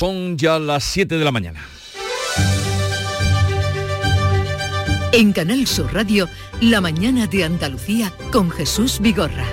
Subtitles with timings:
[0.00, 1.60] Son ya las 7 de la mañana.
[5.12, 6.26] En Canal Sur Radio,
[6.62, 9.44] La mañana de Andalucía con Jesús Vigorra.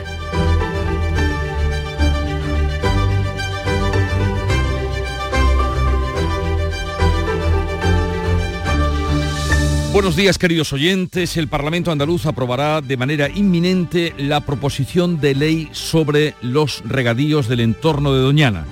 [9.91, 11.35] Buenos días queridos oyentes.
[11.35, 17.59] El Parlamento andaluz aprobará de manera inminente la proposición de ley sobre los regadíos del
[17.59, 18.65] entorno de Doñana.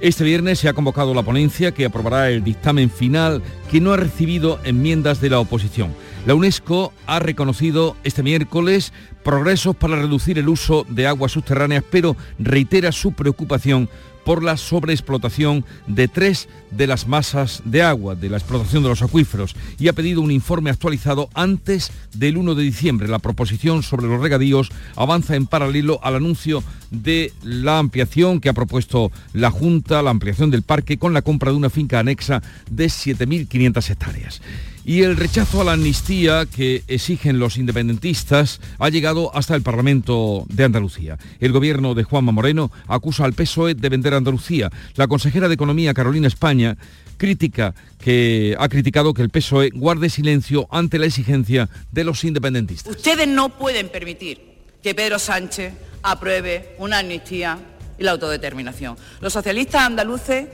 [0.00, 3.96] Este viernes se ha convocado la ponencia que aprobará el dictamen final que no ha
[3.96, 5.92] recibido enmiendas de la oposición.
[6.24, 8.92] La UNESCO ha reconocido este miércoles
[9.24, 13.88] progresos para reducir el uso de aguas subterráneas, pero reitera su preocupación
[14.28, 19.00] por la sobreexplotación de tres de las masas de agua, de la explotación de los
[19.00, 23.08] acuíferos, y ha pedido un informe actualizado antes del 1 de diciembre.
[23.08, 28.52] La proposición sobre los regadíos avanza en paralelo al anuncio de la ampliación que ha
[28.52, 32.84] propuesto la Junta, la ampliación del parque con la compra de una finca anexa de
[32.88, 34.42] 7.500 hectáreas.
[34.88, 40.46] Y el rechazo a la amnistía que exigen los independentistas ha llegado hasta el Parlamento
[40.48, 41.18] de Andalucía.
[41.40, 44.70] El gobierno de Juanma Moreno acusa al PSOE de vender Andalucía.
[44.94, 46.78] La consejera de Economía, Carolina España,
[47.18, 52.96] que ha criticado que el PSOE guarde silencio ante la exigencia de los independentistas.
[52.96, 54.40] Ustedes no pueden permitir
[54.82, 57.58] que Pedro Sánchez apruebe una amnistía
[57.98, 58.96] y la autodeterminación.
[59.20, 60.46] Los socialistas andaluces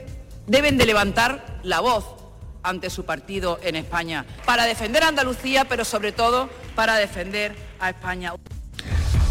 [0.48, 2.23] deben de levantar la voz
[2.64, 7.90] ante su partido en España, para defender a Andalucía, pero sobre todo para defender a
[7.90, 8.32] España.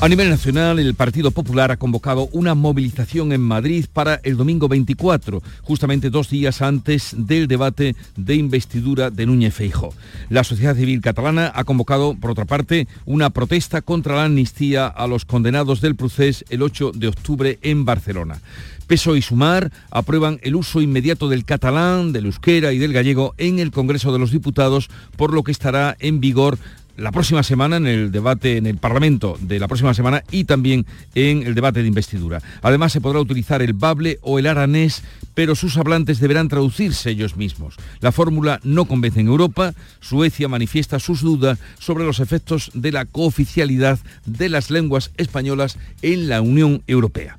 [0.03, 4.67] A nivel nacional, el Partido Popular ha convocado una movilización en Madrid para el domingo
[4.67, 9.93] 24, justamente dos días antes del debate de investidura de Núñez Feijo.
[10.27, 15.07] La sociedad civil catalana ha convocado, por otra parte, una protesta contra la amnistía a
[15.07, 18.41] los condenados del procés el 8 de octubre en Barcelona.
[18.87, 23.59] Peso y Sumar aprueban el uso inmediato del catalán, del euskera y del gallego en
[23.59, 26.57] el Congreso de los Diputados, por lo que estará en vigor
[26.97, 30.85] la próxima semana en el debate en el Parlamento de la próxima semana y también
[31.15, 32.41] en el debate de investidura.
[32.61, 37.37] Además se podrá utilizar el bable o el aranés, pero sus hablantes deberán traducirse ellos
[37.37, 37.75] mismos.
[37.99, 39.73] La fórmula no convence en Europa.
[39.99, 46.29] Suecia manifiesta sus dudas sobre los efectos de la cooficialidad de las lenguas españolas en
[46.29, 47.37] la Unión Europea.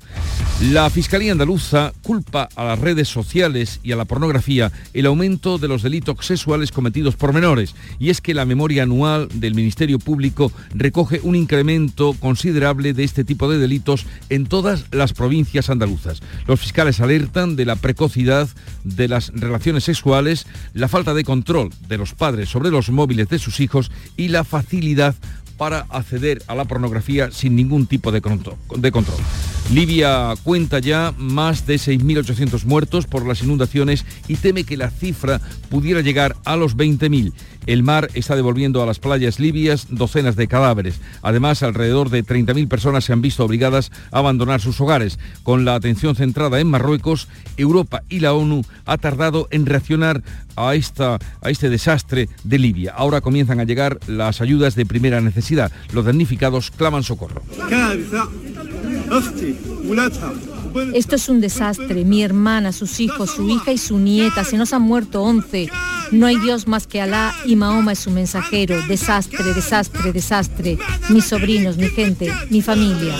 [0.61, 5.67] La Fiscalía Andaluza culpa a las redes sociales y a la pornografía el aumento de
[5.67, 7.75] los delitos sexuales cometidos por menores.
[7.99, 13.25] Y es que la memoria anual del Ministerio Público recoge un incremento considerable de este
[13.25, 16.21] tipo de delitos en todas las provincias andaluzas.
[16.47, 18.49] Los fiscales alertan de la precocidad
[18.83, 23.37] de las relaciones sexuales, la falta de control de los padres sobre los móviles de
[23.37, 25.13] sus hijos y la facilidad
[25.57, 29.17] para acceder a la pornografía sin ningún tipo de control.
[29.71, 35.41] Libia cuenta ya más de 6.800 muertos por las inundaciones y teme que la cifra
[35.69, 37.33] pudiera llegar a los 20.000.
[37.65, 41.01] El mar está devolviendo a las playas libias docenas de cadáveres.
[41.23, 45.17] Además, alrededor de 30.000 personas se han visto obligadas a abandonar sus hogares.
[45.41, 47.27] Con la atención centrada en Marruecos,
[47.57, 50.21] Europa y la ONU ha tardado en reaccionar
[50.55, 52.93] a, esta, a este desastre de Libia.
[52.95, 55.44] Ahora comienzan a llegar las ayudas de primera necesidad.
[55.93, 57.41] Los damnificados claman socorro.
[60.93, 62.03] Esto es un desastre.
[62.03, 64.43] Mi hermana, sus hijos, su hija y su nieta.
[64.43, 65.69] Se nos han muerto 11.
[66.11, 68.81] No hay Dios más que Alá y Mahoma es su mensajero.
[68.87, 70.77] Desastre, desastre, desastre.
[71.09, 73.15] Mis sobrinos, mi gente, mi familia.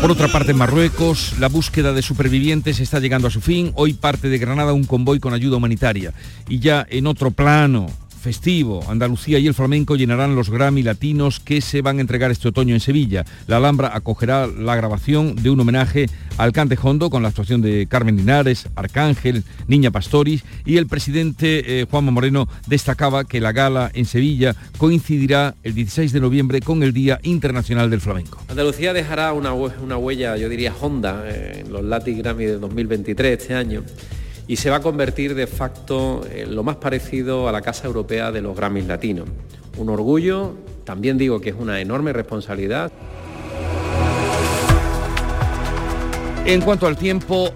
[0.00, 3.72] Por otra parte, en Marruecos, la búsqueda de supervivientes está llegando a su fin.
[3.74, 6.12] Hoy parte de Granada un convoy con ayuda humanitaria.
[6.48, 7.86] Y ya en otro plano,
[8.24, 8.82] festivo.
[8.88, 12.72] Andalucía y el flamenco llenarán los Grammy latinos que se van a entregar este otoño
[12.72, 13.26] en Sevilla.
[13.46, 16.06] La Alhambra acogerá la grabación de un homenaje
[16.38, 21.80] al cante hondo con la actuación de Carmen Linares, Arcángel, Niña Pastoris y el presidente
[21.82, 26.82] eh, Juanma Moreno destacaba que la gala en Sevilla coincidirá el 16 de noviembre con
[26.82, 28.38] el Día Internacional del Flamenco.
[28.48, 33.54] Andalucía dejará una, una huella, yo diría, honda en los Latin Grammy de 2023 este
[33.54, 33.84] año
[34.46, 38.30] y se va a convertir de facto en lo más parecido a la Casa Europea
[38.30, 39.28] de los Grammys Latinos.
[39.76, 40.54] Un orgullo,
[40.84, 42.92] también digo que es una enorme responsabilidad.
[46.44, 47.52] En cuanto al tiempo,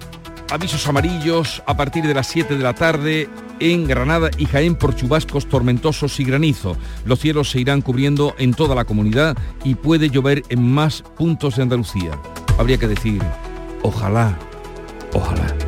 [0.50, 3.28] avisos amarillos a partir de las 7 de la tarde
[3.60, 6.76] en Granada y Jaén por chubascos tormentosos y granizo.
[7.04, 11.56] Los cielos se irán cubriendo en toda la comunidad y puede llover en más puntos
[11.56, 12.12] de Andalucía.
[12.56, 13.20] Habría que decir,
[13.82, 14.38] ojalá,
[15.12, 15.67] ojalá.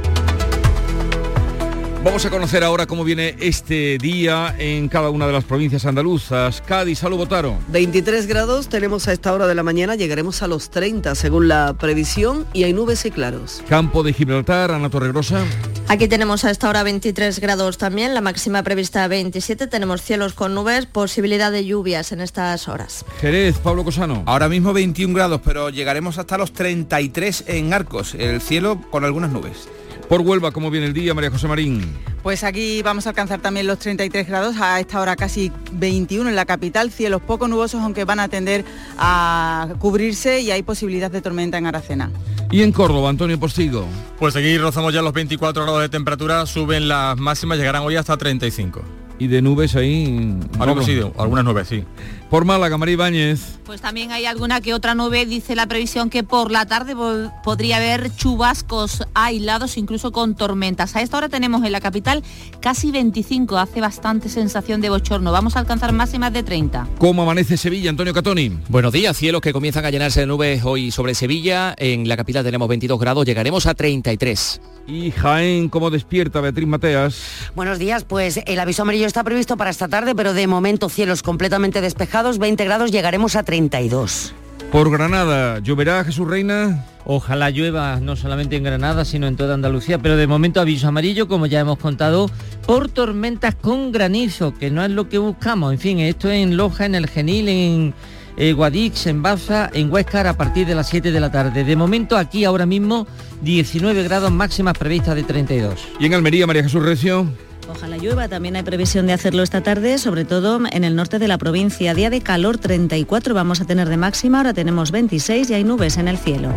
[2.03, 6.63] Vamos a conocer ahora cómo viene este día en cada una de las provincias andaluzas.
[6.63, 7.59] Cádiz, salud, Botaro.
[7.69, 11.75] 23 grados tenemos a esta hora de la mañana, llegaremos a los 30 según la
[11.75, 13.63] previsión y hay nubes y claros.
[13.69, 15.45] Campo de Gibraltar, Ana Torregrosa.
[15.89, 20.55] Aquí tenemos a esta hora 23 grados también, la máxima prevista 27, tenemos cielos con
[20.55, 23.05] nubes, posibilidad de lluvias en estas horas.
[23.21, 24.23] Jerez, Pablo Cosano.
[24.25, 29.31] Ahora mismo 21 grados, pero llegaremos hasta los 33 en Arcos, el cielo con algunas
[29.33, 29.69] nubes.
[30.11, 31.83] Por Huelva, ¿cómo viene el día, María José Marín?
[32.25, 36.35] Pues aquí vamos a alcanzar también los 33 grados, a esta hora casi 21 en
[36.35, 38.65] la capital, cielos poco nubosos aunque van a tender
[38.99, 42.11] a cubrirse y hay posibilidad de tormenta en Aracena.
[42.51, 43.87] ¿Y en Córdoba, Antonio Postigo?
[44.19, 48.17] Pues aquí rozamos ya los 24 grados de temperatura, suben las máximas, llegarán hoy hasta
[48.17, 48.83] 35.
[49.21, 50.35] ¿Y de nubes ahí?
[50.59, 51.85] Algo sí, algunas nubes, sí.
[52.31, 53.59] Por Málaga, María Ibáñez.
[53.65, 56.95] Pues también hay alguna que otra nube, dice la previsión que por la tarde
[57.43, 60.95] podría haber chubascos aislados, incluso con tormentas.
[60.95, 62.23] A esta hora tenemos en la capital
[62.61, 65.33] casi 25, hace bastante sensación de bochorno.
[65.33, 66.87] Vamos a alcanzar máximas de 30.
[66.99, 68.59] ¿Cómo amanece Sevilla, Antonio Catoni?
[68.69, 71.75] Buenos días, cielos que comienzan a llenarse de nubes hoy sobre Sevilla.
[71.79, 74.61] En la capital tenemos 22 grados, llegaremos a 33.
[74.87, 77.51] Y Jaén, ¿cómo despierta Beatriz Mateas?
[77.55, 81.23] Buenos días, pues el aviso amarillo está previsto para esta tarde, pero de momento cielos
[81.23, 84.35] completamente despejados, 20 grados, llegaremos a 32.
[84.71, 86.85] Por Granada, ¿lloverá Jesús Reina?
[87.05, 91.27] Ojalá llueva no solamente en Granada, sino en toda Andalucía, pero de momento aviso amarillo,
[91.27, 92.31] como ya hemos contado,
[92.67, 95.73] por tormentas con granizo, que no es lo que buscamos.
[95.73, 97.95] En fin, esto en Loja, en el Genil, en
[98.37, 101.65] eh, Guadix, en Baza, en Huescar a partir de las 7 de la tarde.
[101.65, 103.07] De momento aquí ahora mismo
[103.43, 105.81] 19 grados máximas previstas de 32.
[105.99, 107.27] ¿Y en Almería, María Jesús Recio?
[107.71, 111.29] Ojalá llueva, también hay previsión de hacerlo esta tarde, sobre todo en el norte de
[111.29, 111.95] la provincia.
[111.95, 115.97] Día de calor 34 vamos a tener de máxima, ahora tenemos 26 y hay nubes
[115.97, 116.53] en el cielo.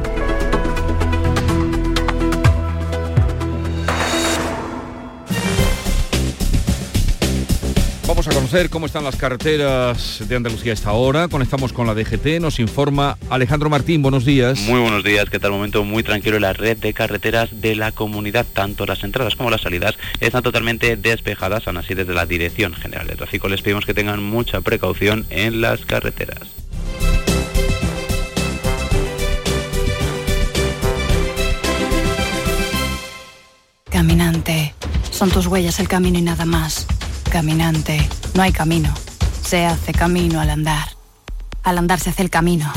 [8.53, 11.27] Conocer cómo están las carreteras de Andalucía a esta hora.
[11.27, 14.59] Conectamos con la DGT, nos informa Alejandro Martín, buenos días.
[14.59, 18.45] Muy buenos días, que tal momento muy tranquilo la red de carreteras de la comunidad,
[18.53, 23.07] tanto las entradas como las salidas están totalmente despejadas, aún así desde la Dirección General
[23.07, 26.47] de Tráfico les pedimos que tengan mucha precaución en las carreteras.
[33.89, 34.75] Caminante,
[35.09, 36.85] son tus huellas el camino y nada más
[37.33, 37.97] Caminante,
[38.35, 38.94] no hay camino.
[39.44, 40.89] Se hace camino al andar.
[41.63, 42.71] Al andar se hace el camino.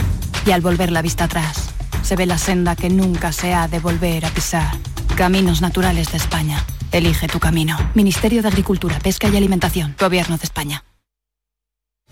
[0.47, 1.69] Y al volver la vista atrás,
[2.03, 4.73] se ve la senda que nunca se ha de volver a pisar.
[5.14, 6.64] Caminos Naturales de España.
[6.91, 7.76] Elige tu camino.
[7.93, 9.94] Ministerio de Agricultura, Pesca y Alimentación.
[10.00, 10.82] Gobierno de España.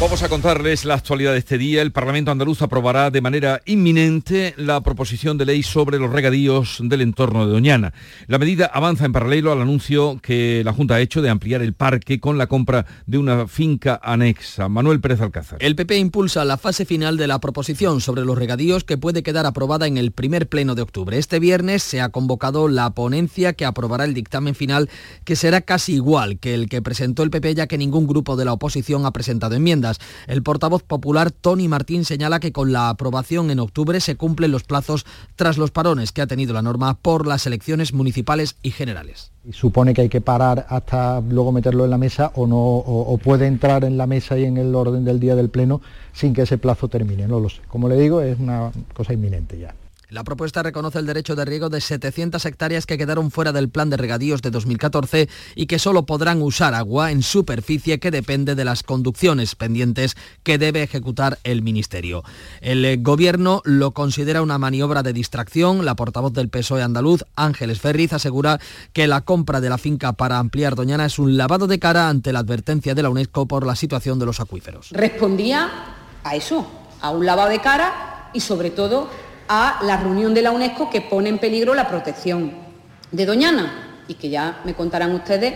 [0.00, 1.80] Vamos a contarles la actualidad de este día.
[1.80, 7.00] El Parlamento andaluz aprobará de manera inminente la proposición de ley sobre los regadíos del
[7.00, 7.94] entorno de Doñana.
[8.26, 11.74] La medida avanza en paralelo al anuncio que la Junta ha hecho de ampliar el
[11.74, 14.68] parque con la compra de una finca anexa.
[14.68, 15.58] Manuel Pérez Alcázar.
[15.62, 19.46] El PP impulsa la fase final de la proposición sobre los regadíos que puede quedar
[19.46, 21.18] aprobada en el primer pleno de octubre.
[21.18, 24.90] Este viernes se ha convocado la ponencia que aprobará el dictamen final
[25.24, 28.44] que será casi igual que el que presentó el PP ya que ningún grupo de
[28.44, 29.93] la oposición ha presentado enmiendas.
[30.26, 34.64] El portavoz popular Tony Martín señala que con la aprobación en octubre se cumplen los
[34.64, 35.04] plazos
[35.36, 39.30] tras los parones que ha tenido la norma por las elecciones municipales y generales.
[39.52, 43.46] Supone que hay que parar hasta luego meterlo en la mesa o no o, puede
[43.46, 45.80] entrar en la mesa y en el orden del día del pleno
[46.12, 47.60] sin que ese plazo termine, no lo sé.
[47.68, 49.74] Como le digo, es una cosa inminente ya.
[50.14, 53.90] La propuesta reconoce el derecho de riego de 700 hectáreas que quedaron fuera del plan
[53.90, 58.64] de regadíos de 2014 y que solo podrán usar agua en superficie que depende de
[58.64, 62.22] las conducciones pendientes que debe ejecutar el Ministerio.
[62.60, 65.84] El eh, Gobierno lo considera una maniobra de distracción.
[65.84, 68.60] La portavoz del PSOE andaluz, Ángeles Ferriz, asegura
[68.92, 72.32] que la compra de la finca para ampliar Doñana es un lavado de cara ante
[72.32, 74.90] la advertencia de la UNESCO por la situación de los acuíferos.
[74.92, 75.68] Respondía
[76.22, 79.08] a eso, a un lavado de cara y sobre todo
[79.48, 82.52] a la reunión de la UNESCO que pone en peligro la protección
[83.10, 85.54] de Doñana y que ya me contarán ustedes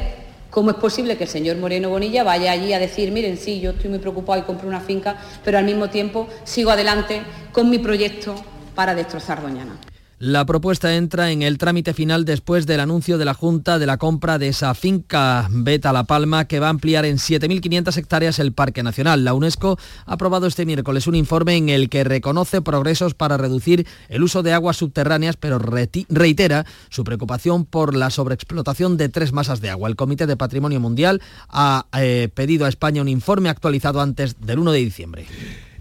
[0.50, 3.71] cómo es posible que el señor Moreno Bonilla vaya allí a decir, miren, sí, yo
[3.71, 7.78] estoy muy preocupado y compro una finca, pero al mismo tiempo sigo adelante con mi
[7.78, 8.35] proyecto
[8.75, 9.76] para destrozar Doñana.
[10.21, 13.99] La propuesta entra en el trámite final después del anuncio de la Junta de la
[13.99, 18.53] compra de esa finca Beta La Palma que va a ampliar en 7.500 hectáreas el
[18.53, 19.25] Parque Nacional.
[19.25, 23.87] La UNESCO ha aprobado este miércoles un informe en el que reconoce progresos para reducir
[24.09, 29.61] el uso de aguas subterráneas, pero reitera su preocupación por la sobreexplotación de tres masas
[29.61, 29.89] de agua.
[29.89, 34.59] El Comité de Patrimonio Mundial ha eh, pedido a España un informe actualizado antes del
[34.59, 35.27] 1 de diciembre.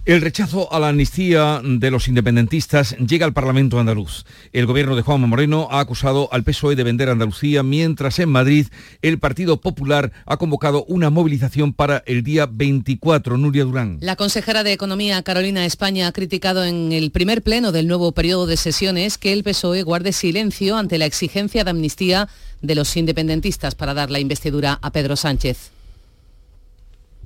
[0.07, 4.23] El rechazo a la amnistía de los independentistas llega al Parlamento andaluz.
[4.53, 8.67] El gobierno de Juanma Moreno ha acusado al PSOE de vender Andalucía, mientras en Madrid
[9.01, 13.35] el Partido Popular ha convocado una movilización para el día 24.
[13.35, 13.97] Nuria Durán.
[13.99, 18.45] La consejera de Economía, Carolina España, ha criticado en el primer pleno del nuevo periodo
[18.47, 22.29] de sesiones que el PSOE guarde silencio ante la exigencia de amnistía
[22.61, 25.71] de los independentistas para dar la investidura a Pedro Sánchez.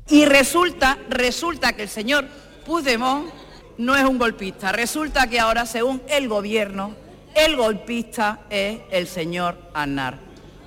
[0.10, 2.26] Y resulta, resulta que el señor
[2.66, 3.28] Puigdemont
[3.78, 4.72] no es un golpista.
[4.72, 6.94] Resulta que ahora, según el gobierno,
[7.34, 10.20] el golpista es el señor Aznar.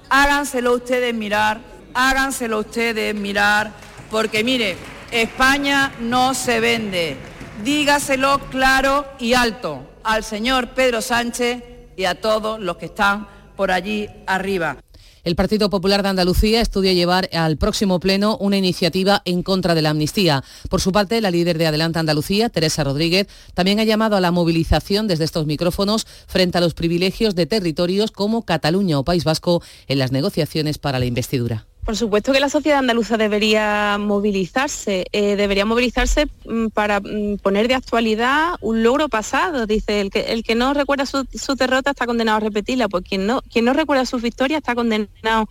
[0.08, 1.60] Háganselo ustedes mirar,
[1.94, 3.72] háganselo ustedes mirar,
[4.10, 4.76] porque mire,
[5.10, 7.16] España no se vende.
[7.62, 11.62] Dígaselo claro y alto al señor Pedro Sánchez
[11.96, 14.76] y a todos los que están por allí arriba.
[15.24, 19.80] El Partido Popular de Andalucía estudia llevar al próximo pleno una iniciativa en contra de
[19.80, 20.44] la amnistía.
[20.68, 24.32] Por su parte, la líder de Adelante Andalucía, Teresa Rodríguez, también ha llamado a la
[24.32, 29.62] movilización desde estos micrófonos frente a los privilegios de territorios como Cataluña o País Vasco
[29.88, 31.66] en las negociaciones para la investidura.
[31.84, 37.68] Por supuesto que la sociedad andaluza debería movilizarse, eh, debería movilizarse mm, para mm, poner
[37.68, 39.66] de actualidad un logro pasado.
[39.66, 43.04] Dice, el que, el que no recuerda su, su, derrota está condenado a repetirla, pues
[43.06, 45.48] quien no, quien no recuerda su victoria está condenado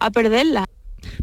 [0.00, 0.66] a perderla.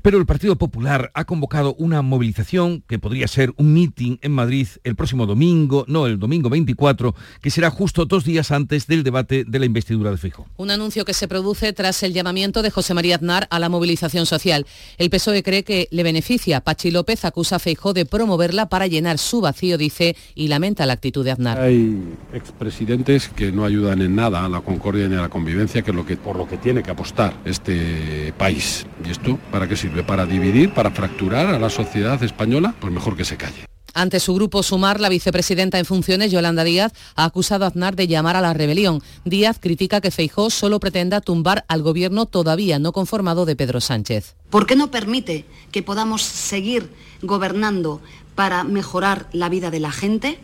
[0.02, 4.68] Pero el Partido Popular ha convocado una movilización que podría ser un meeting en Madrid
[4.84, 9.46] el próximo domingo, no el domingo 24, que será justo dos días antes del debate
[9.46, 10.48] de la investidura de Fijo.
[10.58, 14.26] Un anuncio que se produce tras el llamamiento de José María Aznar a la movilización
[14.26, 14.66] social.
[14.98, 16.62] El PSOE cree que le beneficia.
[16.62, 20.94] Pachi López acusa a Feijó de promoverla para llenar su vacío, dice, y lamenta la
[20.94, 21.60] actitud de Aznar.
[21.60, 25.92] Hay expresidentes que no ayudan en nada a la concordia ni a la convivencia, que,
[25.92, 28.86] es lo que por lo que tiene que apostar este país.
[29.06, 30.04] Y esto para que sirve?
[30.04, 32.74] ¿Para dividir, para fracturar a la sociedad española?
[32.80, 33.66] Pues mejor que se calle.
[33.94, 38.08] Ante su grupo Sumar, la vicepresidenta en funciones, Yolanda Díaz, ha acusado a Aznar de
[38.08, 39.02] llamar a la rebelión.
[39.24, 44.36] Díaz critica que Feijó solo pretenda tumbar al gobierno todavía no conformado de Pedro Sánchez.
[44.50, 46.90] ¿Por qué no permite que podamos seguir
[47.22, 48.02] gobernando
[48.36, 50.40] para mejorar la vida de la gente?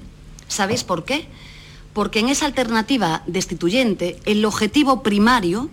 [0.47, 1.25] ¿Sabéis por qué?
[1.93, 5.69] Porque en esa alternativa destituyente el objetivo primario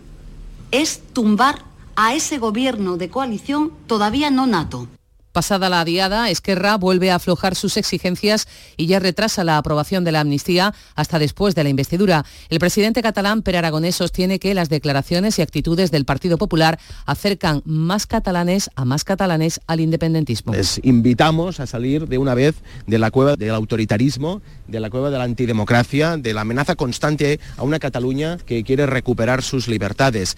[0.73, 1.69] es tumbar
[2.01, 4.87] a ese gobierno de coalición todavía no nato.
[5.33, 10.13] Pasada la diada, Esquerra vuelve a aflojar sus exigencias y ya retrasa la aprobación de
[10.13, 12.25] la amnistía hasta después de la investidura.
[12.51, 17.63] El presidente catalán, Per Aragonés, sostiene que las declaraciones y actitudes del Partido Popular acercan
[17.65, 20.53] más catalanes a más catalanes al independentismo.
[20.53, 22.55] Les invitamos a salir de una vez
[22.87, 27.41] de la cueva del autoritarismo, de la cueva de la antidemocracia, de la amenaza constante
[27.57, 30.37] a una Cataluña que quiere recuperar sus libertades.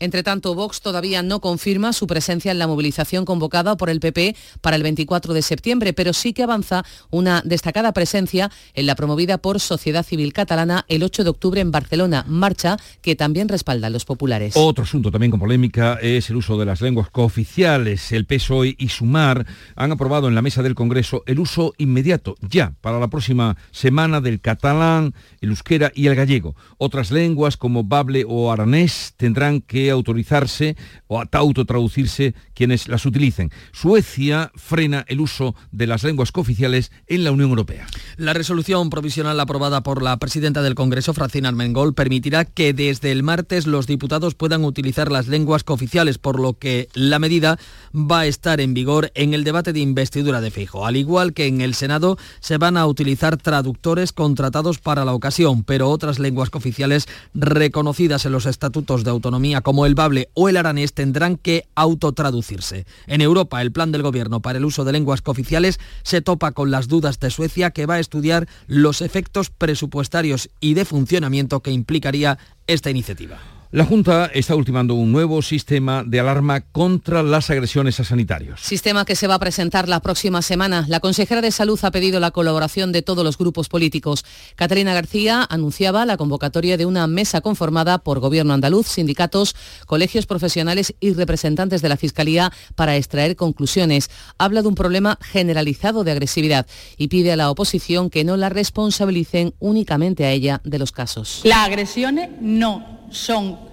[0.00, 4.36] Entre tanto, Vox todavía no confirma su presencia en la movilización convocada por el PP
[4.60, 9.38] para el 24 de septiembre, pero sí que avanza una destacada presencia en la promovida
[9.38, 13.90] por Sociedad Civil Catalana el 8 de octubre en Barcelona, marcha que también respalda a
[13.90, 14.54] los populares.
[14.56, 18.12] Otro asunto también con polémica es el uso de las lenguas cooficiales.
[18.12, 19.46] El PSOE y Sumar
[19.76, 24.20] han aprobado en la mesa del Congreso el uso inmediato, ya, para la próxima semana
[24.20, 26.56] del catalán, el euskera y el gallego.
[26.78, 30.76] Otras lenguas como bable o aranés tendrán que autorizarse
[31.06, 33.50] o autotraducirse quienes las utilicen.
[33.72, 37.86] Suecia frena el uso de las lenguas cooficiales en la Unión Europea.
[38.16, 43.22] La resolución provisional aprobada por la presidenta del Congreso, Francina Armengol, permitirá que desde el
[43.22, 47.58] martes los diputados puedan utilizar las lenguas cooficiales, por lo que la medida
[47.94, 50.86] va a estar en vigor en el debate de investidura de Fijo.
[50.86, 55.64] Al igual que en el Senado, se van a utilizar traductores contratados para la ocasión,
[55.64, 60.56] pero otras lenguas cooficiales reconocidas en los estatutos de autonomía como el bable o el
[60.56, 62.86] aranés tendrán que autotraducirse.
[63.06, 66.70] En Europa, el plan del gobierno para el uso de lenguas cooficiales se topa con
[66.70, 71.72] las dudas de Suecia, que va a estudiar los efectos presupuestarios y de funcionamiento que
[71.72, 73.53] implicaría esta iniciativa.
[73.74, 78.60] La Junta está ultimando un nuevo sistema de alarma contra las agresiones a sanitarios.
[78.60, 80.84] Sistema que se va a presentar la próxima semana.
[80.86, 84.24] La consejera de Salud ha pedido la colaboración de todos los grupos políticos.
[84.54, 90.94] Catalina García anunciaba la convocatoria de una mesa conformada por Gobierno andaluz, sindicatos, colegios profesionales
[91.00, 94.08] y representantes de la Fiscalía para extraer conclusiones.
[94.38, 98.50] Habla de un problema generalizado de agresividad y pide a la oposición que no la
[98.50, 101.40] responsabilicen únicamente a ella de los casos.
[101.42, 103.63] Las agresiones no son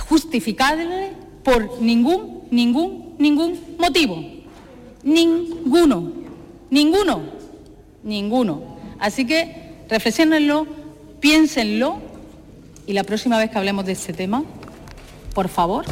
[0.00, 4.22] justificables por ningún, ningún, ningún motivo.
[5.02, 6.12] Ninguno,
[6.70, 7.20] ninguno,
[8.02, 8.62] ninguno.
[8.98, 10.66] Así que reflexionenlo,
[11.20, 11.98] piénsenlo
[12.86, 14.44] y la próxima vez que hablemos de este tema,
[15.34, 15.84] por favor,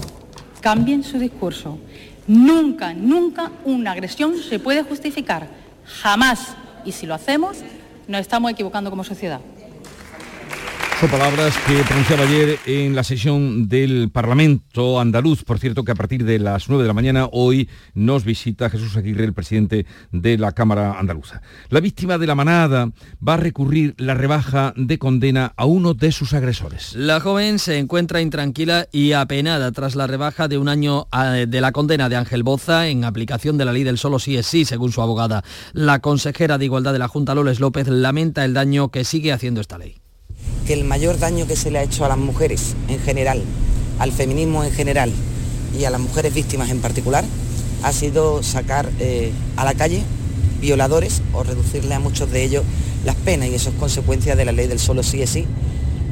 [0.61, 1.79] cambien su discurso.
[2.27, 5.49] Nunca, nunca una agresión se puede justificar.
[5.85, 6.55] Jamás.
[6.85, 7.59] Y si lo hacemos,
[8.07, 9.41] nos estamos equivocando como sociedad.
[11.09, 15.45] Palabras que pronunciaba ayer en la sesión del Parlamento andaluz.
[15.45, 18.99] Por cierto, que a partir de las 9 de la mañana hoy nos visita Jesús
[18.99, 21.41] Aguirre, el presidente de la Cámara Andaluza.
[21.71, 22.93] La víctima de la manada
[23.27, 26.95] va a recurrir la rebaja de condena a uno de sus agresores.
[26.95, 31.61] La joven se encuentra intranquila y apenada tras la rebaja de un año eh, de
[31.63, 34.67] la condena de Ángel Boza en aplicación de la ley del solo sí es sí,
[34.67, 35.45] según su abogada.
[35.73, 39.63] La consejera de Igualdad de la Junta, Loles López, lamenta el daño que sigue haciendo
[39.63, 39.97] esta ley
[40.71, 43.43] que el mayor daño que se le ha hecho a las mujeres en general,
[43.99, 45.11] al feminismo en general
[45.77, 47.25] y a las mujeres víctimas en particular,
[47.83, 50.01] ha sido sacar eh, a la calle
[50.61, 52.63] violadores o reducirle a muchos de ellos
[53.05, 55.45] las penas y eso es consecuencia de la ley del solo sí es sí,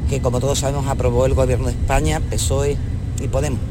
[0.09, 2.75] que como todos sabemos aprobó el Gobierno de España, PSOE
[3.23, 3.61] y Podemos.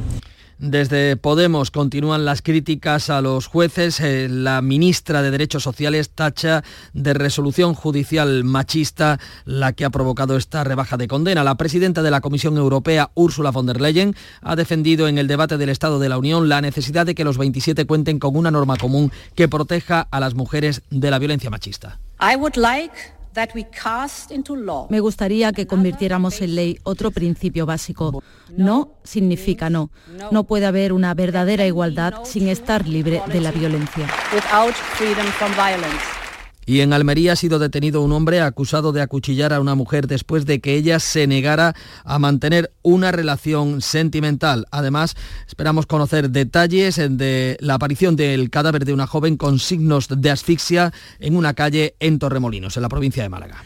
[0.59, 4.01] Desde Podemos continúan las críticas a los jueces.
[4.01, 10.37] Eh, la ministra de Derechos Sociales tacha de resolución judicial machista la que ha provocado
[10.37, 11.45] esta rebaja de condena.
[11.45, 15.59] La presidenta de la Comisión Europea, Ursula von der Leyen, ha defendido en el debate
[15.59, 18.77] del Estado de la Unión la necesidad de que los 27 cuenten con una norma
[18.77, 22.01] común que proteja a las mujeres de la violencia machista.
[24.91, 28.23] Me gustaría que convirtiéramos en ley otro principio básico.
[28.57, 29.91] No significa no.
[30.31, 34.07] No puede haber una verdadera igualdad sin estar libre de la violencia.
[36.69, 40.45] Y en Almería ha sido detenido un hombre acusado de acuchillar a una mujer después
[40.45, 44.67] de que ella se negara a mantener una relación sentimental.
[44.71, 50.31] Además, esperamos conocer detalles de la aparición del cadáver de una joven con signos de
[50.31, 53.65] asfixia en una calle en Torremolinos, en la provincia de Málaga.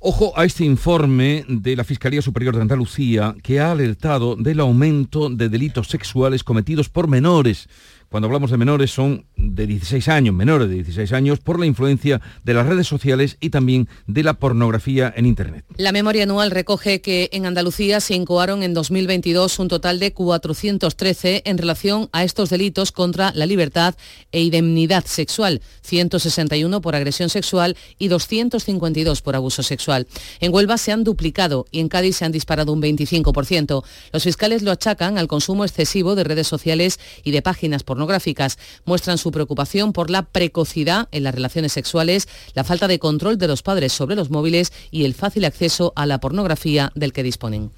[0.00, 5.30] Ojo a este informe de la Fiscalía Superior de Andalucía que ha alertado del aumento
[5.30, 7.68] de delitos sexuales cometidos por menores
[8.12, 12.20] cuando hablamos de menores son de 16 años, menores de 16 años, por la influencia
[12.44, 15.64] de las redes sociales y también de la pornografía en Internet.
[15.78, 21.42] La memoria anual recoge que en Andalucía se incoaron en 2022 un total de 413
[21.46, 23.94] en relación a estos delitos contra la libertad
[24.30, 30.06] e indemnidad sexual, 161 por agresión sexual y 252 por abuso sexual.
[30.40, 33.82] En Huelva se han duplicado y en Cádiz se han disparado un 25%.
[34.12, 38.58] Los fiscales lo achacan al consumo excesivo de redes sociales y de páginas pornográficas pornográficas
[38.84, 43.46] muestran su preocupación por la precocidad en las relaciones sexuales, la falta de control de
[43.46, 47.70] los padres sobre los móviles y el fácil acceso a la pornografía del que disponen.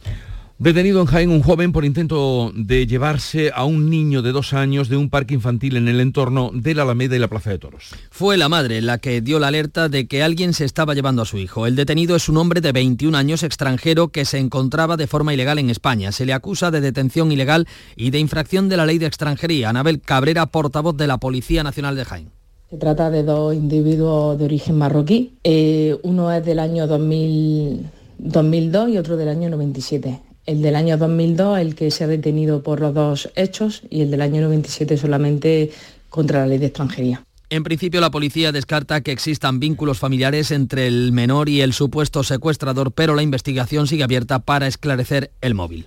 [0.56, 4.88] Detenido en Jaén un joven por intento de llevarse a un niño de dos años
[4.88, 7.90] de un parque infantil en el entorno de la Alameda y la Plaza de Toros.
[8.12, 11.24] Fue la madre la que dio la alerta de que alguien se estaba llevando a
[11.24, 11.66] su hijo.
[11.66, 15.58] El detenido es un hombre de 21 años extranjero que se encontraba de forma ilegal
[15.58, 16.12] en España.
[16.12, 19.70] Se le acusa de detención ilegal y de infracción de la ley de extranjería.
[19.70, 22.30] Anabel Cabrera, portavoz de la Policía Nacional de Jaén.
[22.70, 25.32] Se trata de dos individuos de origen marroquí.
[25.42, 31.58] Eh, uno es del año 2002 y otro del año 97 el del año 2002,
[31.58, 35.70] el que se ha detenido por los dos hechos, y el del año 97 solamente
[36.08, 37.24] contra la ley de extranjería.
[37.50, 42.22] En principio, la policía descarta que existan vínculos familiares entre el menor y el supuesto
[42.24, 45.86] secuestrador, pero la investigación sigue abierta para esclarecer el móvil.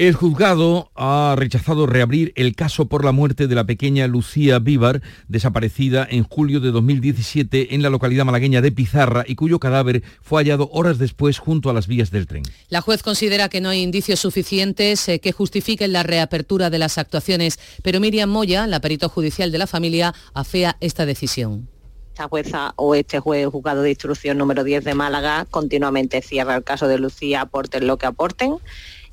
[0.00, 5.02] El juzgado ha rechazado reabrir el caso por la muerte de la pequeña Lucía Vívar,
[5.28, 10.40] desaparecida en julio de 2017 en la localidad malagueña de Pizarra y cuyo cadáver fue
[10.40, 12.44] hallado horas después junto a las vías del tren.
[12.70, 16.96] La juez considera que no hay indicios suficientes eh, que justifiquen la reapertura de las
[16.96, 21.68] actuaciones, pero Miriam Moya, la perito judicial de la familia, afea esta decisión
[22.12, 26.64] esta jueza o este juez juzgado de instrucción número 10 de Málaga continuamente cierra el
[26.64, 28.56] caso de Lucía, aporten lo que aporten.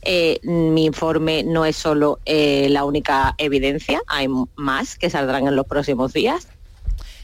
[0.03, 5.55] Eh, mi informe no es solo eh, la única evidencia, hay más que saldrán en
[5.55, 6.47] los próximos días.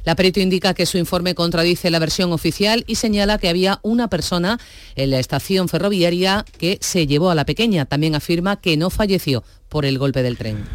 [0.03, 4.09] La perito indica que su informe contradice la versión oficial y señala que había una
[4.09, 4.59] persona
[4.95, 7.85] en la estación ferroviaria que se llevó a la pequeña.
[7.85, 10.65] También afirma que no falleció por el golpe del tren.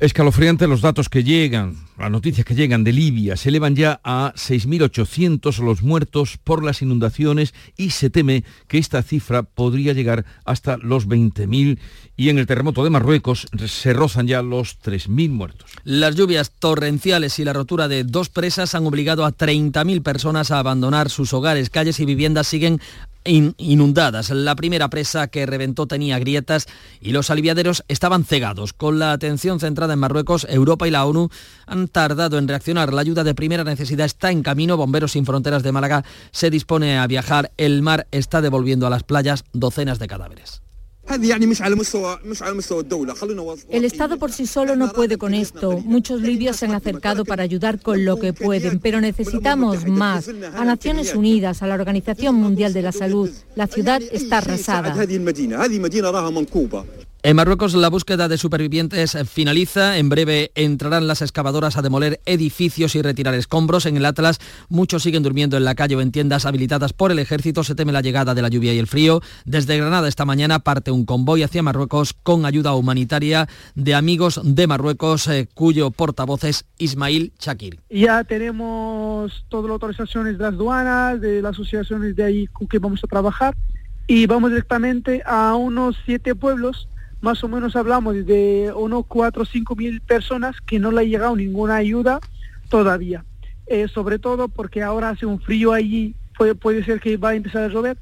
[0.00, 3.36] Escalofriante los datos que llegan, las noticias que llegan de Libia.
[3.36, 9.04] Se elevan ya a 6.800 los muertos por las inundaciones y se teme que esta
[9.04, 11.78] cifra podría llegar hasta los 20.000
[12.16, 15.70] y en el terremoto de Marruecos se rozan ya los 3.000 muertos.
[15.84, 20.58] Las lluvias torrenciales y la rotura de dos presas han obligado a 30.000 personas a
[20.58, 21.70] abandonar sus hogares.
[21.70, 22.80] Calles y viviendas siguen
[23.24, 24.30] inundadas.
[24.30, 26.66] La primera presa que reventó tenía grietas
[27.00, 28.72] y los aliviaderos estaban cegados.
[28.72, 31.28] Con la atención centrada en Marruecos, Europa y la ONU
[31.66, 32.92] han tardado en reaccionar.
[32.92, 34.76] La ayuda de primera necesidad está en camino.
[34.76, 37.52] Bomberos sin Fronteras de Málaga se dispone a viajar.
[37.56, 40.62] El mar está devolviendo a las playas docenas de cadáveres.
[43.68, 45.78] El Estado por sí solo no puede con esto.
[45.80, 50.28] Muchos libios se han acercado para ayudar con lo que pueden, pero necesitamos más.
[50.54, 54.94] A Naciones Unidas, a la Organización Mundial de la Salud, la ciudad está arrasada.
[57.26, 59.96] En Marruecos la búsqueda de supervivientes finaliza.
[59.96, 63.86] En breve entrarán las excavadoras a demoler edificios y retirar escombros.
[63.86, 67.18] En el Atlas muchos siguen durmiendo en la calle o en tiendas habilitadas por el
[67.18, 67.64] ejército.
[67.64, 69.22] Se teme la llegada de la lluvia y el frío.
[69.46, 74.66] Desde Granada esta mañana parte un convoy hacia Marruecos con ayuda humanitaria de amigos de
[74.66, 77.80] Marruecos, eh, cuyo portavoz es Ismail Shakir.
[77.88, 82.78] Ya tenemos todas las autorizaciones de las aduanas, de las asociaciones de ahí con que
[82.78, 83.56] vamos a trabajar
[84.06, 86.86] y vamos directamente a unos siete pueblos
[87.24, 91.04] más o menos hablamos de unos 4 o 5 mil personas que no le ha
[91.04, 92.20] llegado ninguna ayuda
[92.68, 93.24] todavía.
[93.66, 97.34] Eh, sobre todo porque ahora hace un frío allí, puede, puede ser que va a
[97.34, 97.96] empezar a llover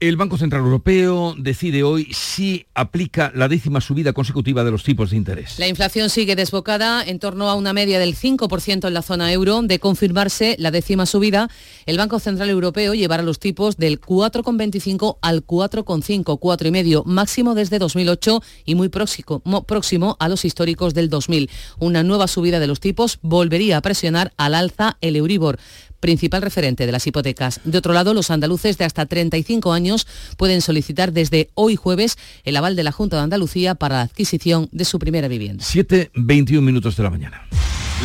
[0.00, 5.10] el Banco Central Europeo decide hoy si aplica la décima subida consecutiva de los tipos
[5.10, 5.58] de interés.
[5.58, 9.60] La inflación sigue desbocada en torno a una media del 5% en la zona euro.
[9.62, 11.48] De confirmarse la décima subida,
[11.86, 18.40] el Banco Central Europeo llevará los tipos del 4,25 al 4,5, 4,5 máximo desde 2008
[18.66, 21.50] y muy próximo, próximo a los históricos del 2000.
[21.80, 25.58] Una nueva subida de los tipos volvería a presionar al alza el Euribor
[26.00, 27.60] principal referente de las hipotecas.
[27.64, 30.06] De otro lado, los andaluces de hasta 35 años
[30.36, 34.68] pueden solicitar desde hoy jueves el aval de la Junta de Andalucía para la adquisición
[34.72, 35.64] de su primera vivienda.
[35.64, 37.42] 7.21 minutos de la mañana.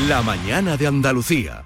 [0.08, 1.66] La mañana de Andalucía.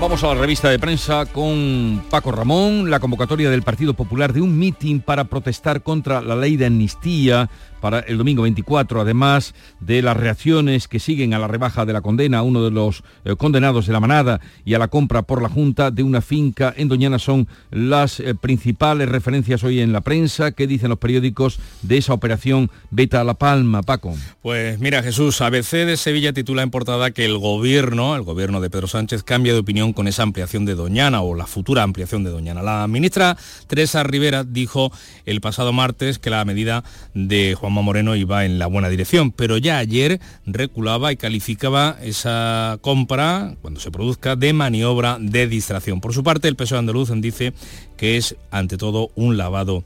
[0.00, 4.40] Vamos a la revista de prensa con Paco Ramón, la convocatoria del Partido Popular de
[4.40, 10.02] un mitin para protestar contra la ley de amnistía para el domingo 24, además de
[10.02, 13.34] las reacciones que siguen a la rebaja de la condena a uno de los eh,
[13.36, 16.88] condenados de la manada y a la compra por la Junta de una finca en
[16.88, 20.52] Doñana son las eh, principales referencias hoy en la prensa.
[20.52, 24.14] ¿Qué dicen los periódicos de esa operación Beta a la Palma, Paco?
[24.42, 28.70] Pues mira, Jesús, ABC de Sevilla titula en portada que el gobierno, el gobierno de
[28.70, 32.30] Pedro Sánchez, cambia de opinión con esa ampliación de Doñana o la futura ampliación de
[32.30, 32.62] Doñana.
[32.62, 34.92] La ministra Teresa Rivera dijo
[35.26, 39.58] el pasado martes que la medida de Juan Moreno iba en la buena dirección, pero
[39.58, 46.00] ya ayer reculaba y calificaba esa compra, cuando se produzca, de maniobra de distracción.
[46.00, 47.52] Por su parte, el PSOE andaluz dice
[47.96, 49.84] que es, ante todo, un lavado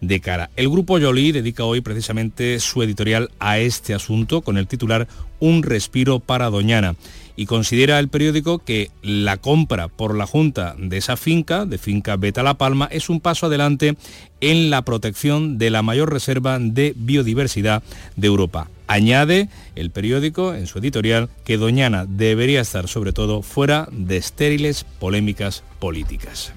[0.00, 0.50] de cara.
[0.56, 5.08] El grupo Jolie dedica hoy precisamente su editorial a este asunto con el titular
[5.40, 6.96] Un respiro para Doñana
[7.36, 12.16] y considera el periódico que la compra por la Junta de esa finca, de finca
[12.16, 13.96] Beta La Palma, es un paso adelante
[14.40, 17.82] en la protección de la mayor reserva de biodiversidad
[18.16, 18.70] de Europa.
[18.88, 24.84] Añade el periódico en su editorial que Doñana debería estar sobre todo fuera de estériles
[24.98, 26.52] polémicas políticas.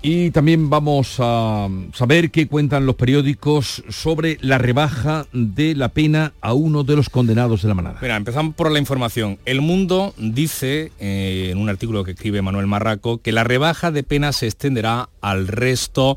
[0.00, 6.34] Y también vamos a saber qué cuentan los periódicos sobre la rebaja de la pena
[6.40, 7.98] a uno de los condenados de la manada.
[8.00, 9.38] Mira, empezamos por la información.
[9.44, 14.04] El Mundo dice, eh, en un artículo que escribe Manuel Marraco, que la rebaja de
[14.04, 16.16] pena se extenderá al resto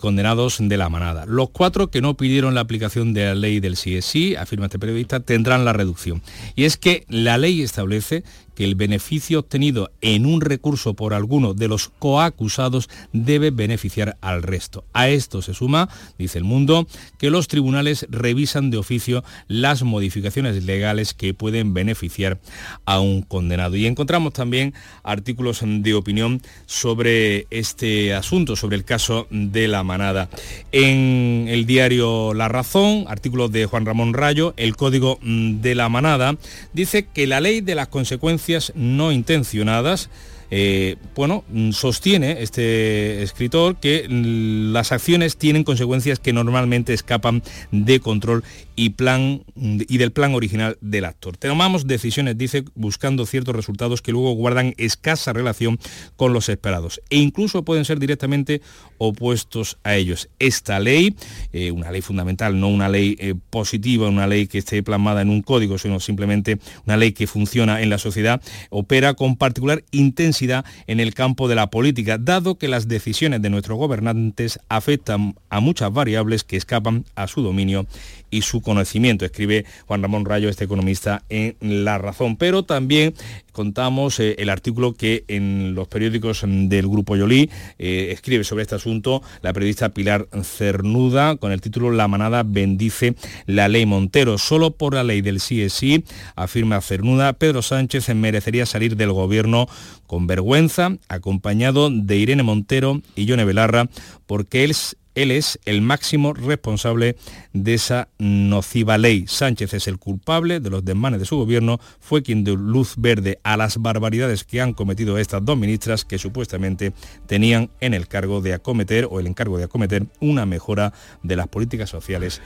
[0.00, 1.26] condenados de la manada.
[1.26, 5.20] Los cuatro que no pidieron la aplicación de la ley del CSI, afirma este periodista,
[5.20, 6.22] tendrán la reducción.
[6.56, 11.54] Y es que la ley establece que el beneficio obtenido en un recurso por alguno
[11.54, 14.84] de los coacusados debe beneficiar al resto.
[14.92, 16.86] A esto se suma, dice el mundo,
[17.18, 22.40] que los tribunales revisan de oficio las modificaciones legales que pueden beneficiar
[22.84, 23.76] a un condenado.
[23.76, 30.28] Y encontramos también artículos de opinión sobre este asunto, sobre el caso de la manada.
[30.72, 36.36] En el diario La Razón, artículos de Juan Ramón Rayo, el código de la manada,
[36.72, 40.10] dice que la ley de las consecuencias no intencionadas
[40.52, 48.42] eh, bueno, sostiene este escritor que las acciones tienen consecuencias que normalmente escapan de control
[48.80, 51.36] y, plan, y del plan original del actor.
[51.36, 55.78] Tomamos decisiones, dice, buscando ciertos resultados que luego guardan escasa relación
[56.16, 58.62] con los esperados e incluso pueden ser directamente
[58.96, 60.30] opuestos a ellos.
[60.38, 61.14] Esta ley,
[61.52, 65.28] eh, una ley fundamental, no una ley eh, positiva, una ley que esté plasmada en
[65.28, 68.40] un código, sino simplemente una ley que funciona en la sociedad,
[68.70, 73.50] opera con particular intensidad en el campo de la política, dado que las decisiones de
[73.50, 77.86] nuestros gobernantes afectan a muchas variables que escapan a su dominio
[78.30, 82.36] y su conocimiento, escribe Juan Ramón Rayo, este economista, en La Razón.
[82.36, 83.14] Pero también
[83.52, 88.76] contamos eh, el artículo que en los periódicos del Grupo Yolí eh, escribe sobre este
[88.76, 93.14] asunto la periodista Pilar Cernuda con el título La manada bendice
[93.46, 94.38] la ley Montero.
[94.38, 96.04] Solo por la ley del sí es sí,
[96.36, 99.68] afirma Cernuda, Pedro Sánchez merecería salir del gobierno
[100.06, 103.88] con vergüenza, acompañado de Irene Montero y Yone Belarra,
[104.26, 104.74] porque él
[105.22, 107.16] él es el máximo responsable
[107.52, 109.26] de esa nociva ley.
[109.26, 113.38] Sánchez es el culpable de los desmanes de su gobierno, fue quien dio luz verde
[113.42, 116.92] a las barbaridades que han cometido estas dos ministras que supuestamente
[117.26, 121.48] tenían en el cargo de acometer o el encargo de acometer una mejora de las
[121.48, 122.40] políticas sociales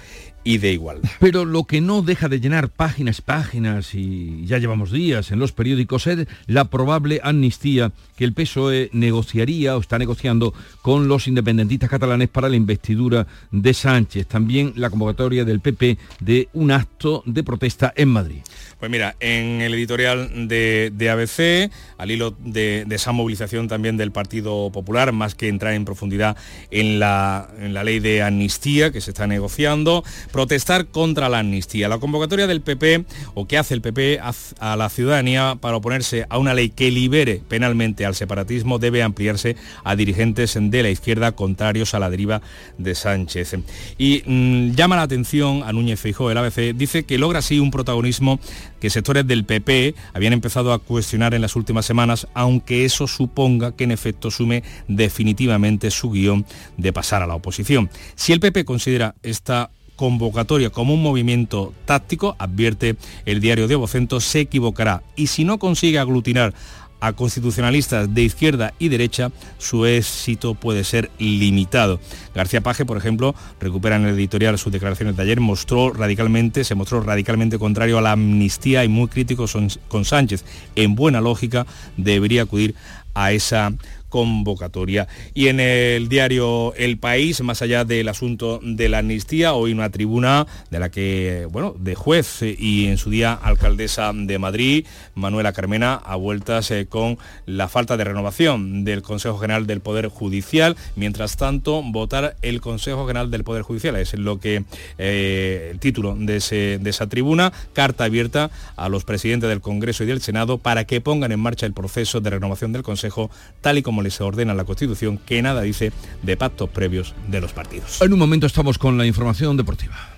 [0.45, 1.11] y de igualdad.
[1.19, 5.53] Pero lo que no deja de llenar páginas, páginas y ya llevamos días en los
[5.53, 11.91] periódicos es la probable amnistía que el PSOE negociaría o está negociando con los independentistas
[11.91, 14.27] catalanes para la investidura de Sánchez.
[14.27, 18.41] También la convocatoria del PP de un acto de protesta en Madrid.
[18.79, 24.71] Pues mira, en el editorial de, ABC, al hilo de, esa movilización también del Partido
[24.71, 26.37] Popular, más que entrar en profundidad
[26.71, 30.05] en la, en la ley de amnistía que se está negociando,
[30.35, 31.89] protestar contra la amnistía.
[31.89, 36.39] La convocatoria del PP, o que hace el PP a la ciudadanía para oponerse a
[36.39, 41.95] una ley que libere penalmente al separatismo, debe ampliarse a dirigentes de la izquierda contrarios
[41.95, 42.43] a la deriva
[42.79, 43.59] de Sánchez.
[43.97, 47.71] Y mm, llama la atención a Núñez Feijóo, el ABC, dice que logra así un
[47.71, 48.41] protagonismo
[48.81, 53.77] que sectores del PP habían empezado a cuestionar en las últimas semanas, aunque eso suponga
[53.77, 56.45] que en efecto sume definitivamente su guion
[56.77, 57.89] de pasar a la oposición.
[58.17, 64.21] Si el PP considera esta convocatoria como un movimiento táctico, advierte el diario de Vocento,
[64.21, 66.55] se equivocará y si no consigue aglutinar
[67.01, 72.01] a constitucionalistas de izquierda y derecha, su éxito puede ser limitado.
[72.35, 76.75] García Paje, por ejemplo, recupera en el editorial sus declaraciones de ayer, mostró radicalmente, se
[76.75, 79.45] mostró radicalmente contrario a la amnistía y muy crítico
[79.89, 80.47] con Sánchez.
[80.77, 81.67] En buena lógica,
[81.99, 82.75] debería acudir
[83.13, 83.73] a esa
[84.15, 85.09] convocatoria.
[85.35, 89.91] Y en el diario El País, más allá del asunto de la amnistía, hoy una
[89.91, 95.53] tribuna de la que, bueno, de juez y en su día alcaldesa de Madrid, Manuela
[95.53, 100.77] Carmena, a vueltas eh, con la falta de renovación del Consejo General del Poder Judicial.
[100.95, 104.63] Mientras tanto, votar el Consejo General del Poder Judicial es lo que
[104.97, 110.07] eh, el título de, de esa tribuna, carta abierta a los presidentes del Congreso y
[110.07, 113.29] del Senado para que pongan en marcha el proceso de renovación del Consejo,
[113.61, 117.53] tal y como les ordena la Constitución, que nada dice de pactos previos de los
[117.53, 118.01] partidos.
[118.01, 120.15] En un momento estamos con la información deportiva.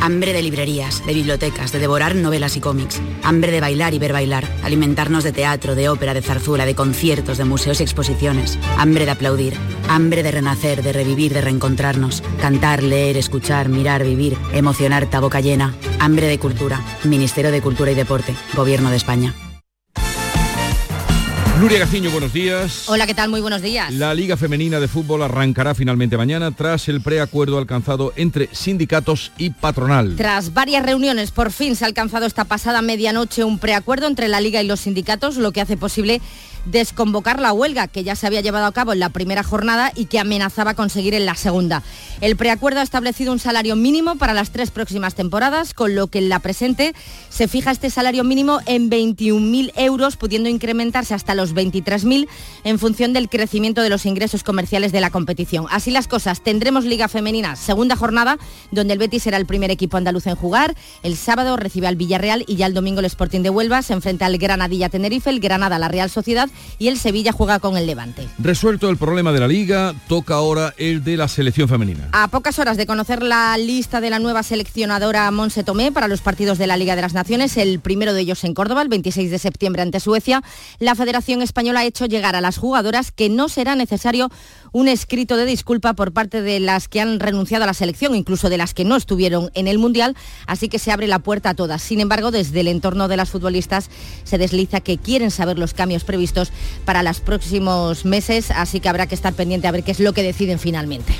[0.00, 3.00] Hambre de librerías, de bibliotecas, de devorar novelas y cómics.
[3.22, 4.46] Hambre de bailar y ver bailar.
[4.62, 8.58] Alimentarnos de teatro, de ópera, de zarzuela, de conciertos, de museos y exposiciones.
[8.78, 9.54] Hambre de aplaudir.
[9.88, 12.22] Hambre de renacer, de revivir, de reencontrarnos.
[12.40, 14.36] Cantar, leer, escuchar, mirar, vivir.
[14.52, 15.74] Emocionar, boca llena.
[15.98, 16.80] Hambre de cultura.
[17.04, 18.34] Ministerio de Cultura y Deporte.
[18.54, 19.34] Gobierno de España.
[21.60, 22.84] Nuria Gaciño, buenos días.
[22.88, 23.30] Hola, ¿qué tal?
[23.30, 23.92] Muy buenos días.
[23.92, 29.50] La Liga Femenina de Fútbol arrancará finalmente mañana tras el preacuerdo alcanzado entre sindicatos y
[29.50, 30.14] patronal.
[30.14, 34.40] Tras varias reuniones, por fin se ha alcanzado esta pasada medianoche un preacuerdo entre la
[34.40, 36.20] Liga y los sindicatos, lo que hace posible
[36.64, 40.06] desconvocar la huelga que ya se había llevado a cabo en la primera jornada y
[40.06, 41.82] que amenazaba conseguir en la segunda.
[42.20, 46.18] El preacuerdo ha establecido un salario mínimo para las tres próximas temporadas, con lo que
[46.18, 46.94] en la presente
[47.28, 52.28] se fija este salario mínimo en 21.000 euros, pudiendo incrementarse hasta los 23.000
[52.64, 55.66] en función del crecimiento de los ingresos comerciales de la competición.
[55.70, 58.38] Así las cosas, tendremos Liga Femenina, segunda jornada,
[58.70, 60.74] donde el Betis será el primer equipo andaluz en jugar.
[61.02, 64.26] El sábado recibe al Villarreal y ya el domingo el Sporting de Huelva se enfrenta
[64.26, 66.47] al Granadilla Tenerife, el Granada la Real Sociedad
[66.78, 68.28] y el Sevilla juega con el Levante.
[68.38, 72.08] Resuelto el problema de la liga, toca ahora el de la selección femenina.
[72.12, 76.20] A pocas horas de conocer la lista de la nueva seleccionadora Monse Tomé para los
[76.20, 79.30] partidos de la Liga de las Naciones, el primero de ellos en Córdoba, el 26
[79.30, 80.42] de septiembre ante Suecia,
[80.78, 84.30] la Federación Española ha hecho llegar a las jugadoras que no será necesario
[84.72, 88.48] un escrito de disculpa por parte de las que han renunciado a la selección, incluso
[88.50, 91.54] de las que no estuvieron en el Mundial, así que se abre la puerta a
[91.54, 91.82] todas.
[91.82, 93.90] Sin embargo, desde el entorno de las futbolistas
[94.24, 96.52] se desliza que quieren saber los cambios previstos
[96.84, 100.12] para los próximos meses, así que habrá que estar pendiente a ver qué es lo
[100.12, 101.14] que deciden finalmente.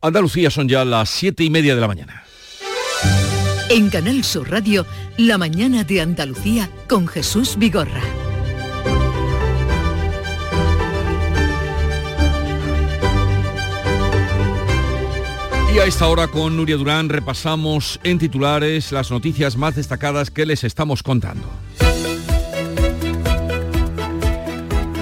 [0.00, 2.24] Andalucía son ya las siete y media de la mañana.
[3.68, 8.00] En Canal Sur Radio, La mañana de Andalucía con Jesús Vigorra.
[15.74, 20.46] Y a esta hora con Nuria Durán repasamos en titulares las noticias más destacadas que
[20.46, 21.46] les estamos contando.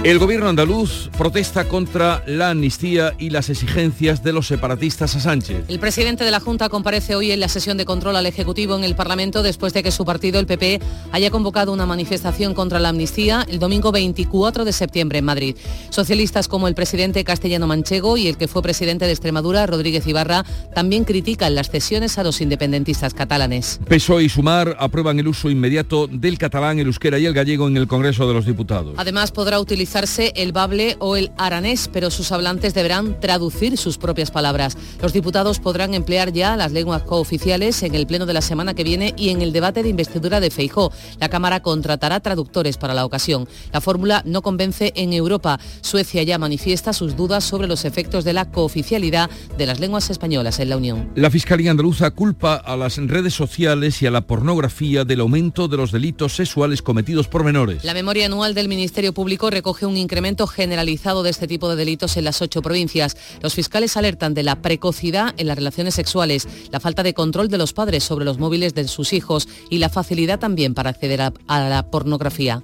[0.07, 5.65] El gobierno andaluz protesta contra la amnistía y las exigencias de los separatistas a Sánchez.
[5.67, 8.85] El presidente de la Junta comparece hoy en la sesión de control al Ejecutivo en
[8.85, 12.91] el Parlamento después de que su partido, el PP, haya convocado una manifestación contra la
[12.91, 15.57] amnistía el domingo 24 de septiembre en Madrid.
[15.91, 20.45] Socialistas como el presidente castellano Manchego y el que fue presidente de Extremadura, Rodríguez Ibarra,
[20.73, 23.81] también critican las cesiones a los independentistas catalanes.
[23.89, 27.77] PSOE y Sumar aprueban el uso inmediato del catalán, el euskera y el gallego en
[27.77, 28.95] el Congreso de los Diputados.
[28.99, 34.31] Además podrá utilizar el bable o el aranés, pero sus hablantes deberán traducir sus propias
[34.31, 34.77] palabras.
[35.01, 38.85] Los diputados podrán emplear ya las lenguas cooficiales en el pleno de la semana que
[38.85, 40.93] viene y en el debate de investidura de Feijó.
[41.19, 43.49] La Cámara contratará traductores para la ocasión.
[43.73, 45.59] La fórmula no convence en Europa.
[45.81, 50.61] Suecia ya manifiesta sus dudas sobre los efectos de la cooficialidad de las lenguas españolas
[50.61, 51.11] en la Unión.
[51.15, 55.79] La Fiscalía Andaluza culpa a las redes sociales y a la pornografía del aumento de
[55.79, 57.83] los delitos sexuales cometidos por menores.
[57.83, 62.17] La memoria anual del Ministerio Público recoge un incremento generalizado de este tipo de delitos
[62.17, 63.17] en las ocho provincias.
[63.41, 67.59] Los fiscales alertan de la precocidad en las relaciones sexuales, la falta de control de
[67.59, 71.33] los padres sobre los móviles de sus hijos y la facilidad también para acceder a,
[71.49, 72.63] la pornografía.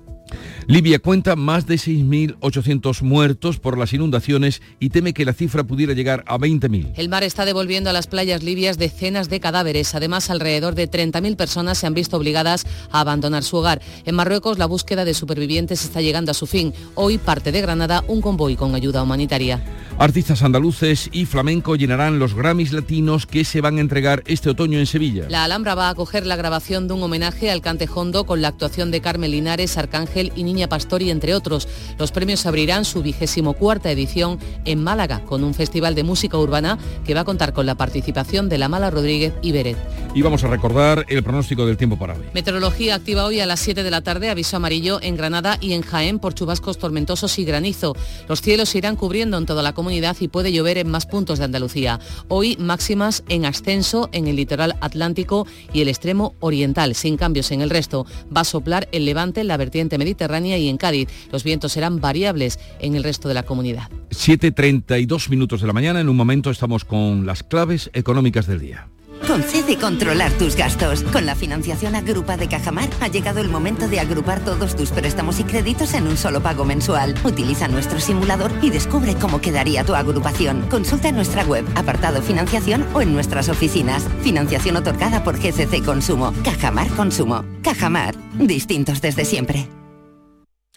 [0.66, 5.92] Libia cuenta más de 6.800 muertos por las inundaciones y teme que la cifra pudiera
[5.92, 6.92] llegar a 20.000.
[6.96, 9.94] El mar está devolviendo a las playas libias decenas de cadáveres.
[9.94, 13.82] Además, alrededor de 30.000 personas se han visto obligadas a abandonar su hogar.
[14.04, 16.72] En Marruecos, la búsqueda de supervivientes está llegando a su fin.
[16.94, 19.62] Hoy parte de Granada un convoy con ayuda humanitaria.
[20.02, 24.80] Artistas andaluces y flamenco llenarán los Grammys latinos que se van a entregar este otoño
[24.80, 25.26] en Sevilla.
[25.28, 28.90] La Alhambra va a acoger la grabación de un homenaje al cantejondo con la actuación
[28.90, 31.68] de Carmen Linares, Arcángel y Niña Pastori, entre otros.
[32.00, 36.78] Los premios abrirán su vigésimo cuarta edición en Málaga, con un festival de música urbana
[37.04, 39.76] que va a contar con la participación de La Mala Rodríguez y Beret.
[40.16, 42.24] Y vamos a recordar el pronóstico del tiempo para hoy.
[42.34, 45.82] Meteorología activa hoy a las 7 de la tarde, aviso amarillo en Granada y en
[45.82, 47.94] Jaén por chubascos tormentosos y granizo.
[48.28, 51.38] Los cielos se irán cubriendo en toda la comunidad y puede llover en más puntos
[51.38, 52.00] de Andalucía.
[52.28, 57.60] Hoy máximas en ascenso en el litoral atlántico y el extremo oriental, sin cambios en
[57.60, 58.06] el resto.
[58.34, 61.08] Va a soplar el levante en la vertiente mediterránea y en Cádiz.
[61.30, 63.90] Los vientos serán variables en el resto de la comunidad.
[64.10, 68.88] 7.32 minutos de la mañana, en un momento estamos con las claves económicas del día.
[69.26, 71.02] Concede controlar tus gastos.
[71.04, 75.38] Con la financiación agrupa de Cajamar ha llegado el momento de agrupar todos tus préstamos
[75.40, 77.14] y créditos en un solo pago mensual.
[77.24, 80.62] Utiliza nuestro simulador y descubre cómo quedaría tu agrupación.
[80.68, 84.06] Consulta nuestra web, apartado financiación o en nuestras oficinas.
[84.22, 86.32] Financiación otorgada por GCC Consumo.
[86.44, 87.44] Cajamar Consumo.
[87.62, 88.14] Cajamar.
[88.34, 89.68] Distintos desde siempre.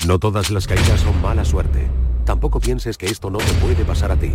[0.05, 1.87] No todas las caídas son mala suerte.
[2.25, 4.33] Tampoco pienses que esto no te puede pasar a ti.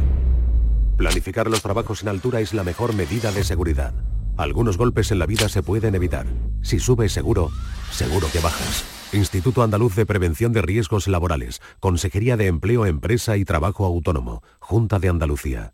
[1.00, 3.94] Planificar los trabajos en altura es la mejor medida de seguridad.
[4.36, 6.26] Algunos golpes en la vida se pueden evitar.
[6.60, 7.50] Si subes seguro,
[7.90, 8.84] seguro que bajas.
[9.10, 11.62] Instituto Andaluz de Prevención de Riesgos Laborales.
[11.80, 14.42] Consejería de Empleo, Empresa y Trabajo Autónomo.
[14.58, 15.72] Junta de Andalucía.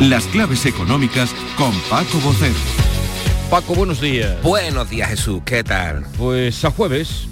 [0.00, 2.58] Las claves económicas con Paco Bocero.
[3.48, 4.42] Paco, buenos días.
[4.42, 5.40] Buenos días, Jesús.
[5.44, 6.04] ¿Qué tal?
[6.18, 7.28] Pues a jueves.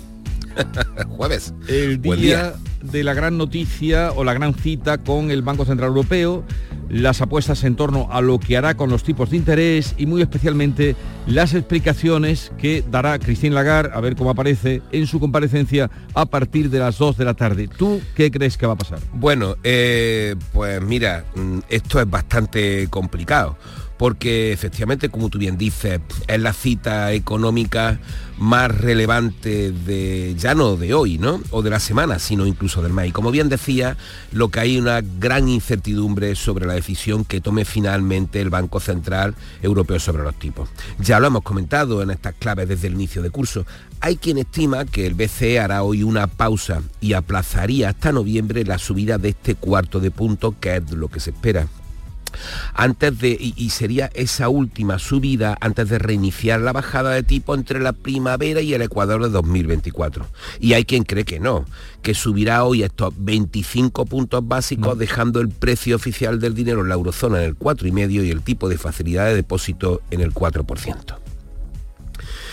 [1.08, 1.52] jueves.
[1.66, 5.88] El Buen día, de la gran noticia o la gran cita con el Banco Central
[5.88, 6.44] Europeo,
[6.88, 10.22] las apuestas en torno a lo que hará con los tipos de interés y muy
[10.22, 16.26] especialmente las explicaciones que dará Christine Lagarde, a ver cómo aparece, en su comparecencia a
[16.26, 17.68] partir de las 2 de la tarde.
[17.68, 19.00] ¿Tú qué crees que va a pasar?
[19.12, 23.56] Bueno, eh, pues mira, mm, esto es bastante complicado
[23.98, 27.98] porque efectivamente, como tú bien dices, es la cita económica
[28.38, 31.40] más relevante de, ya no de hoy, ¿no?
[31.50, 33.08] O de la semana, sino incluso del mes.
[33.08, 33.96] Y como bien decía,
[34.30, 39.34] lo que hay una gran incertidumbre sobre la decisión que tome finalmente el Banco Central
[39.62, 40.68] Europeo sobre los tipos.
[41.00, 43.66] Ya lo hemos comentado en estas claves desde el inicio de curso.
[44.00, 48.78] Hay quien estima que el BCE hará hoy una pausa y aplazaría hasta noviembre la
[48.78, 51.66] subida de este cuarto de punto, que es lo que se espera
[52.74, 57.80] antes de, y, sería esa última subida antes de reiniciar la bajada de tipo entre
[57.80, 60.26] la primavera y el Ecuador de 2024.
[60.60, 61.64] Y hay quien cree que no,
[62.02, 66.94] que subirá hoy estos 25 puntos básicos dejando el precio oficial del dinero en la
[66.94, 71.27] eurozona en el 4,5 y el tipo de facilidad de depósito en el 4%.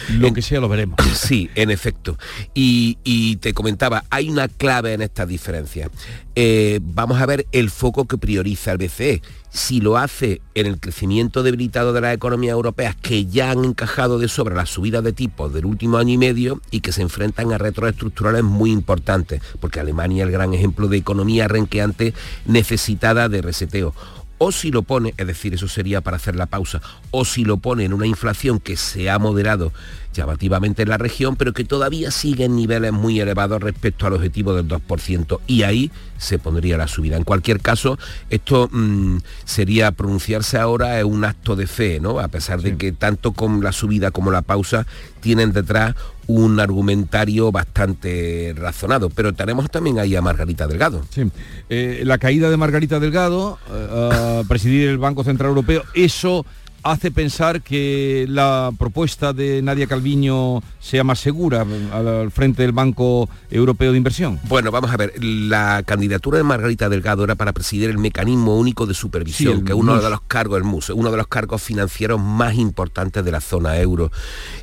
[0.10, 0.98] Lo que sea lo veremos.
[1.16, 2.18] Sí, en efecto.
[2.54, 5.90] Y, te comentaba, hay una clave en estas diferencias.
[6.36, 9.22] Eh, vamos a ver el foco que prioriza el BCE.
[9.50, 14.20] Si lo hace en el crecimiento debilitado de las economías europeas que ya han encajado
[14.20, 17.54] de sobra las subidas de tipos del último año y medio y que se enfrentan
[17.54, 22.14] a retos estructurales muy importantes, porque Alemania es el gran ejemplo de economía renqueante
[22.46, 23.96] necesitada de reseteo
[24.38, 26.82] o si lo pone, es decir, eso sería para hacer la pausa,
[27.12, 29.72] o si lo pone en una inflación que se ha moderado
[30.16, 34.54] llamativamente en la región, pero que todavía sigue en niveles muy elevados respecto al objetivo
[34.54, 37.18] del 2%, y ahí se pondría la subida.
[37.18, 38.00] En cualquier caso,
[38.30, 42.20] esto mm, sería pronunciarse ahora es un acto de fe, ¿no?
[42.20, 44.86] A pesar de que tanto con la subida como la pausa
[45.20, 45.96] tienen detrás
[46.28, 49.10] un argumentario bastante razonado.
[49.10, 51.04] Pero tenemos también ahí a Margarita Delgado.
[51.10, 51.24] Sí.
[51.70, 56.46] Eh, la caída de Margarita Delgado, eh, a presidir el Banco Central Europeo, eso
[56.86, 63.28] hace pensar que la propuesta de Nadia Calviño sea más segura al frente del Banco
[63.50, 64.40] Europeo de Inversión?
[64.44, 68.86] Bueno, vamos a ver, la candidatura de Margarita Delgado era para presidir el mecanismo único
[68.86, 72.22] de supervisión, que es uno de los cargos, el MUS, uno de los cargos financieros
[72.22, 74.12] más importantes de la zona euro.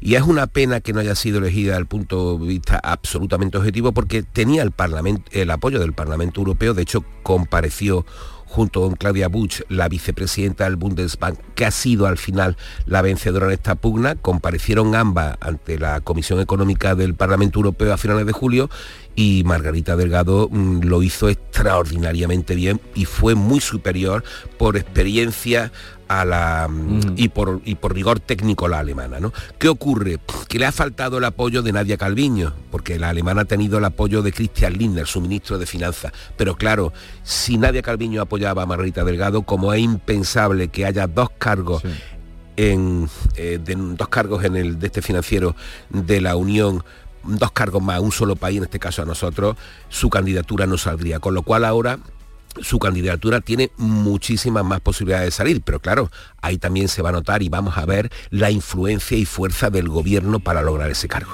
[0.01, 3.91] Y es una pena que no haya sido elegida el punto de vista absolutamente objetivo
[3.91, 8.07] porque tenía el, parlamento, el apoyo del Parlamento Europeo, de hecho compareció
[8.53, 13.47] junto con Claudia Buch, la vicepresidenta del Bundesbank, que ha sido al final la vencedora
[13.47, 14.15] en esta pugna.
[14.15, 18.69] Comparecieron ambas ante la Comisión Económica del Parlamento Europeo a finales de julio
[19.17, 24.23] y Margarita Delgado mm, lo hizo extraordinariamente bien y fue muy superior
[24.59, 25.73] por experiencia
[26.21, 29.19] a la, mm, y, por, y por rigor técnico la alemana.
[29.19, 29.33] ¿no?
[29.59, 30.19] ¿Qué ocurre?
[30.49, 33.85] Que le ha faltado el apoyo de Nadia Calviño, porque la alemana ha tenido el
[33.85, 36.13] apoyo de Christian Lindner, su ministro de Finanzas.
[36.37, 36.93] Pero claro,
[37.23, 41.83] si Nadia Calviño apoyaba a Margarita Delgado, como es impensable que haya dos cargos
[42.57, 45.57] en eh, dos cargos en el de este financiero
[45.89, 46.85] de la Unión
[47.25, 49.57] dos cargos más, un solo país, en este caso a nosotros,
[49.89, 51.21] su candidatura no saldría.
[51.21, 52.01] Con lo cual ahora
[52.61, 57.13] su candidatura tiene muchísimas más posibilidades de salir, pero claro, ahí también se va a
[57.13, 61.33] notar y vamos a ver la influencia y fuerza del gobierno para lograr ese cargo.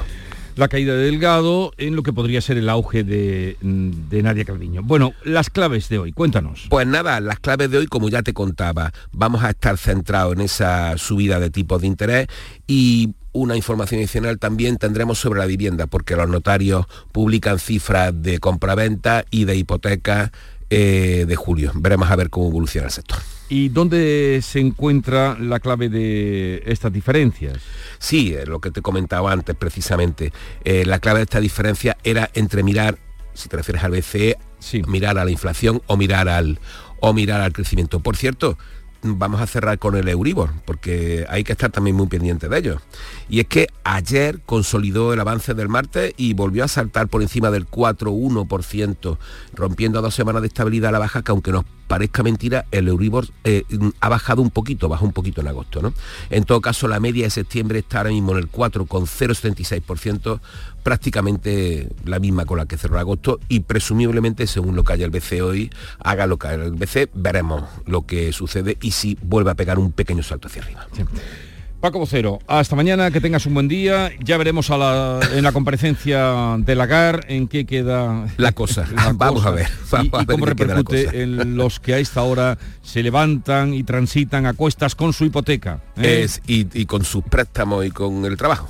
[0.56, 4.82] La caída de Delgado en lo que podría ser el auge de, de Nadia Calviño.
[4.82, 6.66] Bueno, las claves de hoy, cuéntanos.
[6.68, 10.40] Pues nada, las claves de hoy, como ya te contaba, vamos a estar centrados en
[10.40, 12.26] esa subida de tipos de interés
[12.66, 18.40] y una información adicional también tendremos sobre la vivienda, porque los notarios publican cifras de
[18.40, 20.32] compraventa y de hipoteca
[20.70, 21.72] eh, de julio.
[21.74, 23.18] Veremos a ver cómo evoluciona el sector.
[23.48, 27.58] ¿Y dónde se encuentra la clave de estas diferencias?
[27.98, 30.32] Sí, lo que te comentaba antes precisamente.
[30.64, 32.98] Eh, la clave de esta diferencia era entre mirar,
[33.32, 34.36] si te refieres al BCE,
[34.86, 36.60] mirar a la inflación o mirar al,
[37.00, 38.00] o mirar al crecimiento.
[38.00, 38.58] Por cierto,
[39.02, 42.80] vamos a cerrar con el Euribor, porque hay que estar también muy pendiente de ello.
[43.28, 47.50] Y es que ayer consolidó el avance del martes y volvió a saltar por encima
[47.50, 49.18] del 4,1%,
[49.54, 52.88] rompiendo a dos semanas de estabilidad a la baja, que aunque nos parezca mentira, el
[52.88, 53.64] Euribor eh,
[54.00, 55.80] ha bajado un poquito, bajó un poquito en agosto.
[55.80, 55.94] ¿no?
[56.30, 60.40] En todo caso, la media de septiembre está ahora mismo en el 4,076%,
[60.88, 65.10] prácticamente la misma con la que cerró agosto y presumiblemente, según lo que haya el
[65.10, 69.50] BCE hoy, haga lo que haya el BCE, veremos lo que sucede y si vuelve
[69.50, 70.86] a pegar un pequeño salto hacia arriba.
[71.80, 74.10] Paco Vocero, hasta mañana, que tengas un buen día.
[74.20, 78.84] Ya veremos en la comparecencia de Lagar en qué queda la cosa.
[79.14, 79.68] vamos a ver.
[80.02, 84.96] y, cómo repercute en los que a esta hora se levantan y transitan a cuestas
[84.96, 85.80] con su hipoteca.
[85.96, 86.26] ¿eh?
[86.46, 88.68] y, con sus préstamos y con el trabajo.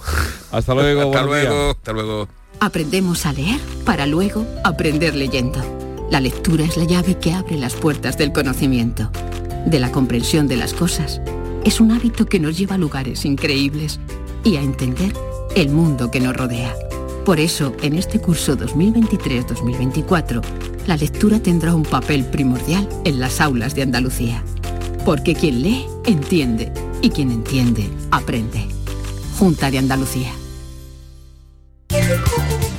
[0.53, 1.03] Hasta luego.
[1.15, 1.71] hasta luego.
[1.71, 2.29] Hasta luego.
[2.61, 5.63] Aprendemos a leer para luego aprender leyendo.
[6.11, 9.11] La lectura es la llave que abre las puertas del conocimiento,
[9.65, 11.23] de la comprensión de las cosas.
[11.65, 14.01] Es un hábito que nos lleva a lugares increíbles
[14.45, 15.13] y a entender
[15.55, 16.75] el mundo que nos rodea.
[17.25, 20.43] Por eso, en este curso 2023-2024,
[20.87, 24.43] la lectura tendrá un papel primordial en las aulas de Andalucía.
[25.05, 28.67] Porque quien lee, entiende, y quien entiende, aprende.
[29.39, 30.33] Junta de Andalucía.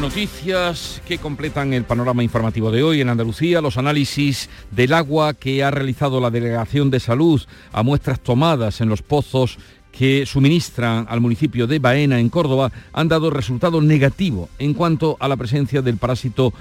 [0.00, 3.62] Noticias que completan el panorama informativo de hoy en Andalucía.
[3.62, 7.42] Los análisis del agua que ha realizado la Delegación de Salud
[7.72, 9.58] a muestras tomadas en los pozos
[9.90, 15.28] que suministran al municipio de Baena, en Córdoba, han dado resultado negativo en cuanto a
[15.28, 16.52] la presencia del parásito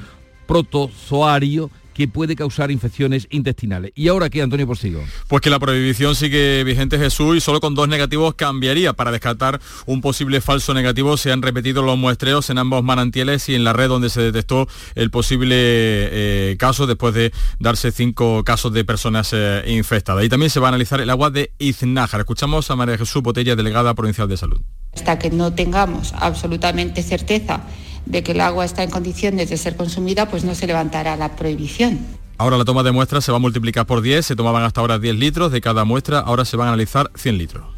[0.48, 3.94] protozoario que puede causar infecciones intestinales.
[3.96, 5.02] ¿Y ahora qué, Antonio Porcigo?
[5.30, 8.92] Pues que la prohibición sigue vigente Jesús y solo con dos negativos cambiaría.
[8.92, 13.56] Para descartar un posible falso negativo se han repetido los muestreos en ambos manantiales y
[13.56, 18.74] en la red donde se detectó el posible eh, caso después de darse cinco casos
[18.74, 20.26] de personas eh, infectadas.
[20.26, 22.20] Y también se va a analizar el agua de Iznájar.
[22.20, 24.60] Escuchamos a María Jesús Botella, delegada provincial de salud.
[24.94, 27.62] Hasta que no tengamos absolutamente certeza
[28.06, 31.36] de que el agua está en condiciones de ser consumida, pues no se levantará la
[31.36, 32.00] prohibición.
[32.38, 35.00] Ahora la toma de muestras se va a multiplicar por 10, se tomaban hasta ahora
[35.00, 37.76] 10 litros de cada muestra, ahora se van a analizar 100 litros.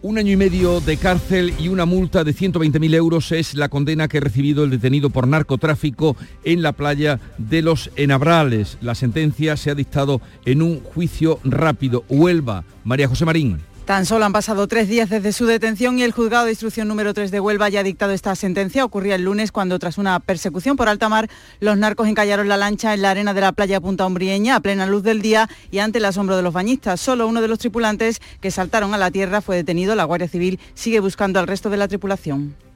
[0.00, 4.06] Un año y medio de cárcel y una multa de 120.000 euros es la condena
[4.06, 8.78] que ha recibido el detenido por narcotráfico en la playa de los Enabrales.
[8.80, 12.04] La sentencia se ha dictado en un juicio rápido.
[12.08, 13.58] Huelva, María José Marín.
[13.88, 17.14] Tan solo han pasado tres días desde su detención y el juzgado de instrucción número
[17.14, 18.84] 3 de Huelva ya ha dictado esta sentencia.
[18.84, 22.92] Ocurría el lunes cuando tras una persecución por alta mar los narcos encallaron la lancha
[22.92, 26.00] en la arena de la playa Punta Umbrieña a plena luz del día y ante
[26.00, 27.00] el asombro de los bañistas.
[27.00, 29.94] Solo uno de los tripulantes que saltaron a la tierra fue detenido.
[29.94, 32.67] La Guardia Civil sigue buscando al resto de la tripulación.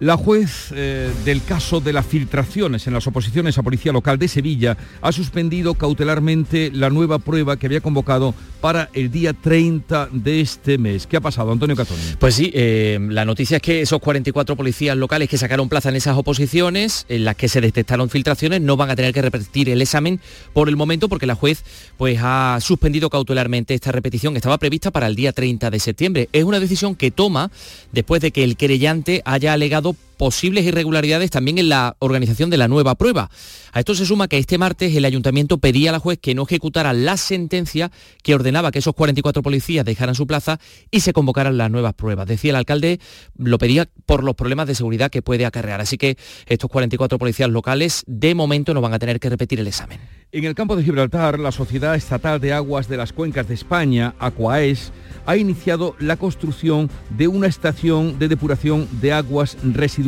[0.00, 4.26] La juez eh, del caso de las filtraciones en las oposiciones a Policía Local de
[4.26, 10.40] Sevilla ha suspendido cautelarmente la nueva prueba que había convocado para el día 30 de
[10.40, 11.06] este mes.
[11.06, 12.00] ¿Qué ha pasado, Antonio Catoni?
[12.18, 15.96] Pues sí, eh, la noticia es que esos 44 policías locales que sacaron plaza en
[15.96, 19.80] esas oposiciones, en las que se detectaron filtraciones, no van a tener que repetir el
[19.80, 20.18] examen
[20.52, 21.62] por el momento porque la juez
[21.98, 24.34] pues, ha suspendido cautelarmente esta repetición.
[24.34, 26.28] Estaba prevista para el día 30 de septiembre.
[26.32, 27.52] Es una decisión que toma
[27.92, 32.56] después de que el querellante haya alegado dado posibles irregularidades también en la organización de
[32.56, 33.30] la nueva prueba.
[33.72, 36.44] A esto se suma que este martes el ayuntamiento pedía a la juez que no
[36.44, 37.90] ejecutara la sentencia
[38.22, 40.60] que ordenaba que esos 44 policías dejaran su plaza
[40.90, 42.26] y se convocaran las nuevas pruebas.
[42.26, 43.00] Decía el alcalde,
[43.36, 45.80] lo pedía por los problemas de seguridad que puede acarrear.
[45.80, 49.66] Así que estos 44 policías locales de momento no van a tener que repetir el
[49.66, 49.98] examen.
[50.30, 54.14] En el campo de Gibraltar, la Sociedad Estatal de Aguas de las Cuencas de España,
[54.18, 54.92] Aquaes,
[55.26, 60.04] ha iniciado la construcción de una estación de depuración de aguas residuales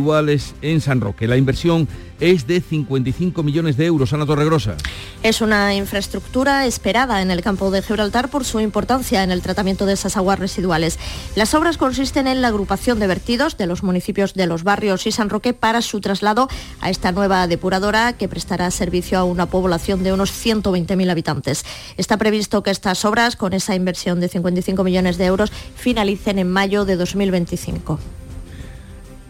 [0.63, 1.27] en San Roque.
[1.27, 1.89] La inversión
[2.21, 4.13] es de 55 millones de euros.
[4.13, 4.77] Ana Torregrosa.
[5.25, 9.85] Es una infraestructura esperada en el campo de Gibraltar por su importancia en el tratamiento
[9.85, 11.01] de esas aguas residuales.
[11.35, 15.13] Las obras consisten en la agrupación de vertidos de los municipios de Los Barrios y
[15.13, 16.49] San Roque para su traslado
[16.81, 21.65] a esta nueva depuradora que prestará servicio a una población de unos 120.000 habitantes.
[21.97, 26.49] Está previsto que estas obras, con esa inversión de 55 millones de euros, finalicen en
[26.49, 27.99] mayo de 2025.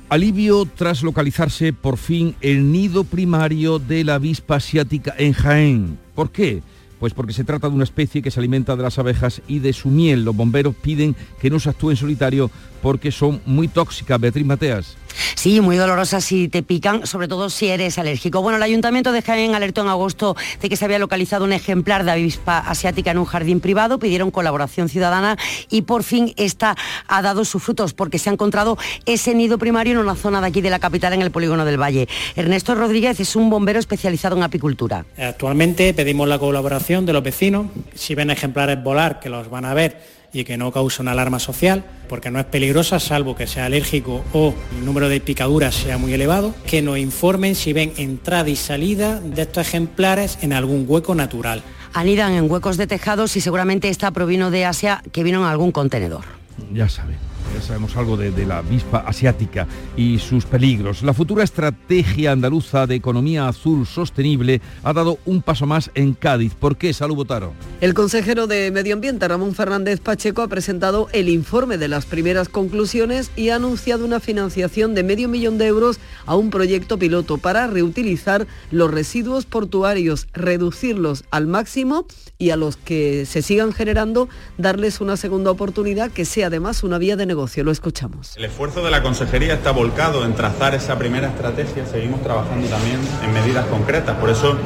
[0.08, 5.98] Alivio tras localizarse por fin el nido primario de la avispa asiática en Jaén.
[6.14, 6.62] ¿Por qué?
[7.00, 9.72] Pues porque se trata de una especie que se alimenta de las abejas y de
[9.72, 10.24] su miel.
[10.24, 12.52] Los bomberos piden que no se actúe en solitario
[12.82, 14.20] porque son muy tóxicas.
[14.20, 14.96] Beatriz Mateas.
[15.34, 18.42] Sí, muy dolorosas si te pican, sobre todo si eres alérgico.
[18.42, 22.04] Bueno, el Ayuntamiento de Jaén alertó en agosto de que se había localizado un ejemplar
[22.04, 25.38] de avispa asiática en un jardín privado, pidieron colaboración ciudadana
[25.70, 29.94] y por fin esta ha dado sus frutos porque se ha encontrado ese nido primario
[29.94, 32.08] en una zona de aquí de la capital, en el polígono del Valle.
[32.34, 35.04] Ernesto Rodríguez es un bombero especializado en apicultura.
[35.18, 37.66] Actualmente pedimos la colaboración de los vecinos.
[37.94, 41.38] Si ven ejemplares volar, que los van a ver y que no causa una alarma
[41.38, 45.98] social, porque no es peligrosa salvo que sea alérgico o el número de picaduras sea
[45.98, 50.84] muy elevado, que nos informen si ven entrada y salida de estos ejemplares en algún
[50.86, 51.62] hueco natural.
[51.94, 55.72] Anidan en huecos de tejados y seguramente esta provino de Asia que vino en algún
[55.72, 56.24] contenedor.
[56.72, 57.16] Ya saben.
[57.54, 59.66] Ya sabemos algo de, la avispa asiática
[59.96, 61.02] y sus peligros.
[61.02, 66.54] La futura estrategia andaluza de economía azul sostenible ha dado un paso más en Cádiz.
[66.54, 67.52] ¿Por qué, Salud Botaro?
[67.80, 72.48] El consejero de Medio Ambiente, Ramón Fernández Pacheco, ha presentado el informe de las primeras
[72.48, 77.38] conclusiones y ha anunciado una financiación de medio millón de euros a un proyecto piloto
[77.38, 82.06] para reutilizar los residuos portuarios, reducirlos al máximo
[82.38, 84.28] y a los que se sigan generando
[84.58, 87.35] darles una segunda oportunidad que sea además una vía de negocio.
[87.36, 88.34] Lo escuchamos.
[88.36, 91.84] El esfuerzo de la Consejería está volcado en trazar esa primera estrategia.
[91.84, 94.16] Seguimos trabajando también en medidas concretas.
[94.16, 94.56] Por eso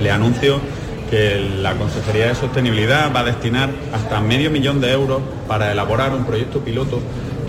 [0.00, 0.60] le anuncio
[1.10, 6.14] que la Consejería de Sostenibilidad va a destinar hasta medio millón de euros para elaborar
[6.14, 7.00] un proyecto piloto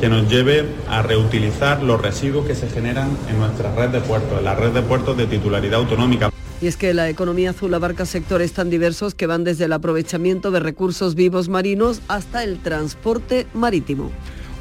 [0.02, 4.38] que nos lleve a reutilizar los residuos que se generan en nuestra red de puertos,
[4.38, 6.30] en la red de puertos de titularidad autonómica.
[6.62, 10.52] Y es que la economía azul abarca sectores tan diversos que van desde el aprovechamiento
[10.52, 14.12] de recursos vivos marinos hasta el transporte marítimo.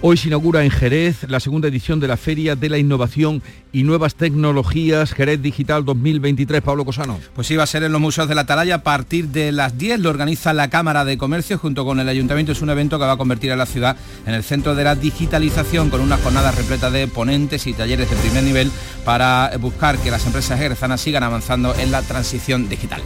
[0.02, 3.42] Hoy se inaugura en Jerez la segunda edición de la Feria de la Innovación
[3.72, 6.60] y Nuevas Tecnologías Jerez Digital 2023.
[6.60, 7.18] Pablo Cosano.
[7.34, 9.78] Pues sí, va a ser en los Museos de la Atalaya a partir de las
[9.78, 10.00] 10.
[10.00, 12.52] Lo organiza la Cámara de Comercio junto con el Ayuntamiento.
[12.52, 14.94] Es un evento que va a convertir a la ciudad en el centro de la
[14.94, 18.70] digitalización con una jornada repleta de ponentes y talleres de primer nivel
[19.04, 23.00] para buscar que las empresas jerezanas sigan avanzando en la transición digital.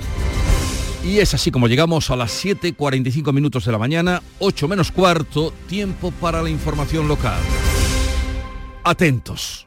[1.02, 5.52] Y es así como llegamos a las 7.45 minutos de la mañana, 8 menos cuarto,
[5.68, 7.40] tiempo para la información local.
[8.84, 9.66] Atentos.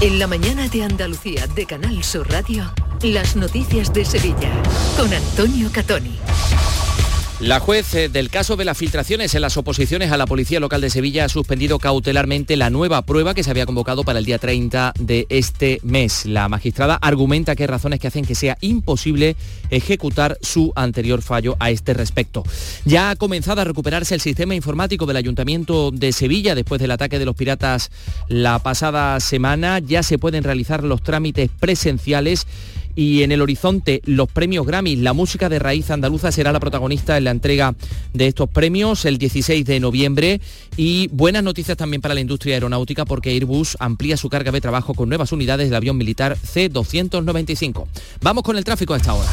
[0.00, 2.70] En la mañana de Andalucía de Canal Sur Radio,
[3.02, 4.52] las noticias de Sevilla
[4.98, 6.18] con Antonio Catoni.
[7.44, 10.80] La juez eh, del caso de las filtraciones en las oposiciones a la Policía Local
[10.80, 14.38] de Sevilla ha suspendido cautelarmente la nueva prueba que se había convocado para el día
[14.38, 16.24] 30 de este mes.
[16.24, 19.36] La magistrada argumenta que hay razones que hacen que sea imposible
[19.68, 22.44] ejecutar su anterior fallo a este respecto.
[22.86, 27.18] Ya ha comenzado a recuperarse el sistema informático del Ayuntamiento de Sevilla después del ataque
[27.18, 27.90] de los piratas
[28.26, 29.80] la pasada semana.
[29.80, 32.46] Ya se pueden realizar los trámites presenciales
[32.96, 34.96] y en el horizonte los premios Grammy.
[34.96, 37.74] La música de raíz andaluza será la protagonista en la entrega
[38.12, 40.40] de estos premios el 16 de noviembre
[40.76, 44.94] y buenas noticias también para la industria aeronáutica porque Airbus amplía su carga de trabajo
[44.94, 47.86] con nuevas unidades del avión militar C-295.
[48.20, 49.28] Vamos con el tráfico a esta hora.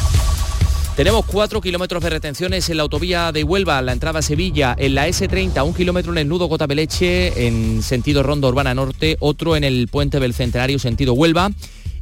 [0.96, 4.94] Tenemos cuatro kilómetros de retenciones en la autovía de Huelva, la entrada a Sevilla, en
[4.94, 9.64] la S30, un kilómetro en el nudo Gota-Beleche, en sentido Ronda Urbana Norte, otro en
[9.64, 11.50] el puente del Centenario, sentido Huelva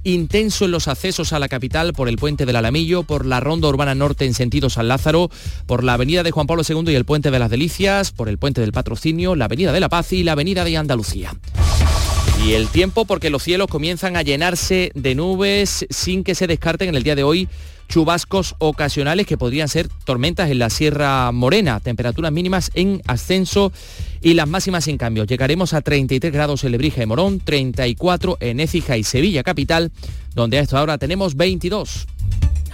[0.05, 3.69] intenso en los accesos a la capital por el puente del Alamillo, por la ronda
[3.69, 5.31] urbana norte en sentido San Lázaro,
[5.67, 8.39] por la avenida de Juan Pablo II y el puente de las Delicias, por el
[8.39, 11.35] puente del Patrocinio, la avenida de la Paz y la avenida de Andalucía.
[12.47, 16.89] Y el tiempo porque los cielos comienzan a llenarse de nubes sin que se descarten
[16.89, 17.49] en el día de hoy
[17.91, 23.72] chubascos ocasionales que podrían ser tormentas en la Sierra Morena, temperaturas mínimas en ascenso
[24.22, 25.24] y las máximas sin cambio.
[25.24, 29.91] Llegaremos a 33 grados en Lebrija y Morón, 34 en Écija y Sevilla capital,
[30.34, 32.07] donde a esta hora tenemos 22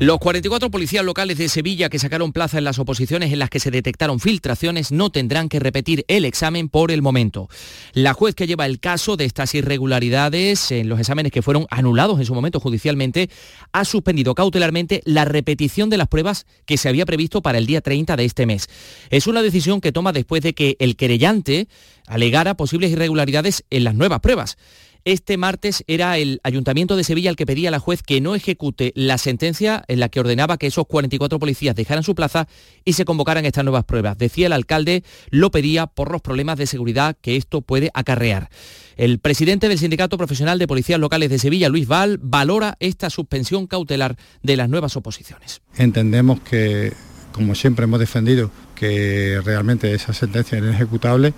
[0.00, 3.60] Los 44 policías locales de Sevilla que sacaron plaza en las oposiciones en las que
[3.60, 7.50] se detectaron filtraciones no tendrán que repetir el examen por el momento.
[7.92, 12.18] La juez que lleva el caso de estas irregularidades en los exámenes que fueron anulados
[12.18, 13.28] en su momento judicialmente
[13.72, 17.82] ha suspendido cautelarmente la repetición de las pruebas que se había previsto para el día
[17.82, 18.68] 30 de este mes.
[19.10, 21.68] Es una decisión que toma después de que el querellante
[22.06, 24.56] alegara posibles irregularidades en las nuevas pruebas.
[25.04, 28.34] Este martes era el Ayuntamiento de Sevilla el que pedía a la juez que no
[28.34, 32.48] ejecute la sentencia en la que ordenaba que esos 44 policías dejaran su plaza
[32.84, 34.18] y se convocaran estas nuevas pruebas.
[34.18, 38.50] Decía el alcalde, lo pedía por los problemas de seguridad que esto puede acarrear.
[38.96, 43.66] El presidente del Sindicato Profesional de Policías Locales de Sevilla, Luis Val, valora esta suspensión
[43.66, 45.62] cautelar de las nuevas oposiciones.
[45.76, 46.92] Entendemos que,
[47.32, 51.32] como siempre hemos defendido, que realmente esa sentencia es inejecutable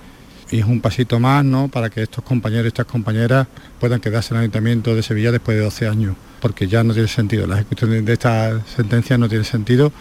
[0.52, 1.68] y es un pasito más ¿no?
[1.68, 3.48] para que estos compañeros y estas compañeras
[3.80, 7.08] puedan quedarse en el Ayuntamiento de Sevilla después de 12 años, porque ya no tiene
[7.08, 9.92] sentido, la ejecución de esta sentencia no tiene sentido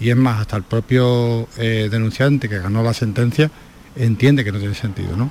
[0.00, 3.50] y es más, hasta el propio eh, denunciante que ganó la sentencia
[3.96, 5.16] entiende que no tiene sentido.
[5.16, 5.30] ¿no?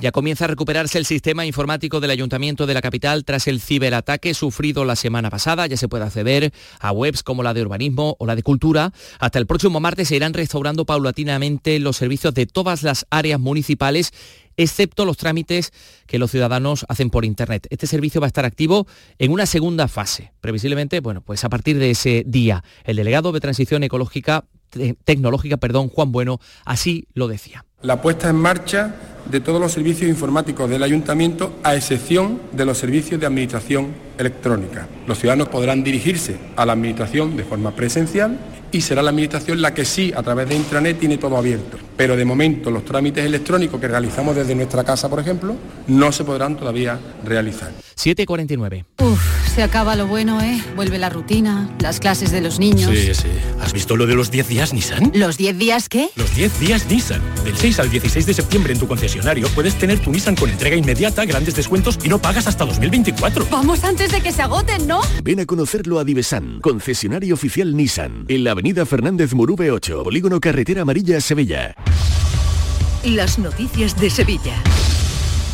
[0.00, 4.32] Ya comienza a recuperarse el sistema informático del Ayuntamiento de la capital tras el ciberataque
[4.32, 5.66] sufrido la semana pasada.
[5.66, 8.92] Ya se puede acceder a webs como la de urbanismo o la de cultura.
[9.18, 14.12] Hasta el próximo martes se irán restaurando paulatinamente los servicios de todas las áreas municipales
[14.56, 15.72] excepto los trámites
[16.06, 17.66] que los ciudadanos hacen por Internet.
[17.70, 18.86] Este servicio va a estar activo
[19.18, 22.62] en una segunda fase, previsiblemente, bueno, pues a partir de ese día.
[22.84, 24.44] El delegado de Transición Ecológica,
[25.04, 27.67] Tecnológica, perdón, Juan Bueno, así lo decía.
[27.82, 28.92] La puesta en marcha
[29.30, 34.88] de todos los servicios informáticos del ayuntamiento, a excepción de los servicios de administración electrónica.
[35.06, 38.36] Los ciudadanos podrán dirigirse a la administración de forma presencial
[38.72, 41.78] y será la Administración la que sí, a través de intranet, tiene todo abierto.
[41.96, 45.54] Pero de momento los trámites electrónicos que realizamos desde nuestra casa, por ejemplo,
[45.86, 47.70] no se podrán todavía realizar.
[47.98, 48.84] 7.49.
[49.00, 49.20] Uf,
[49.54, 50.62] se acaba lo bueno, ¿eh?
[50.76, 52.92] Vuelve la rutina, las clases de los niños.
[52.94, 53.28] Sí, sí.
[53.60, 55.10] ¿Has visto lo de los 10 días Nissan?
[55.14, 56.08] ¿Los 10 días qué?
[56.14, 57.20] Los 10 días Nissan.
[57.44, 60.76] Del 6 al 16 de septiembre en tu concesionario puedes tener tu Nissan con entrega
[60.76, 63.48] inmediata, grandes descuentos y no pagas hasta 2024.
[63.50, 65.00] Vamos antes de que se agoten, ¿no?
[65.24, 70.38] Ven a conocerlo a Divesan, concesionario oficial Nissan, en la avenida Fernández Murube 8, Polígono
[70.38, 71.74] Carretera Amarilla, Sevilla.
[73.04, 74.54] Las noticias de Sevilla.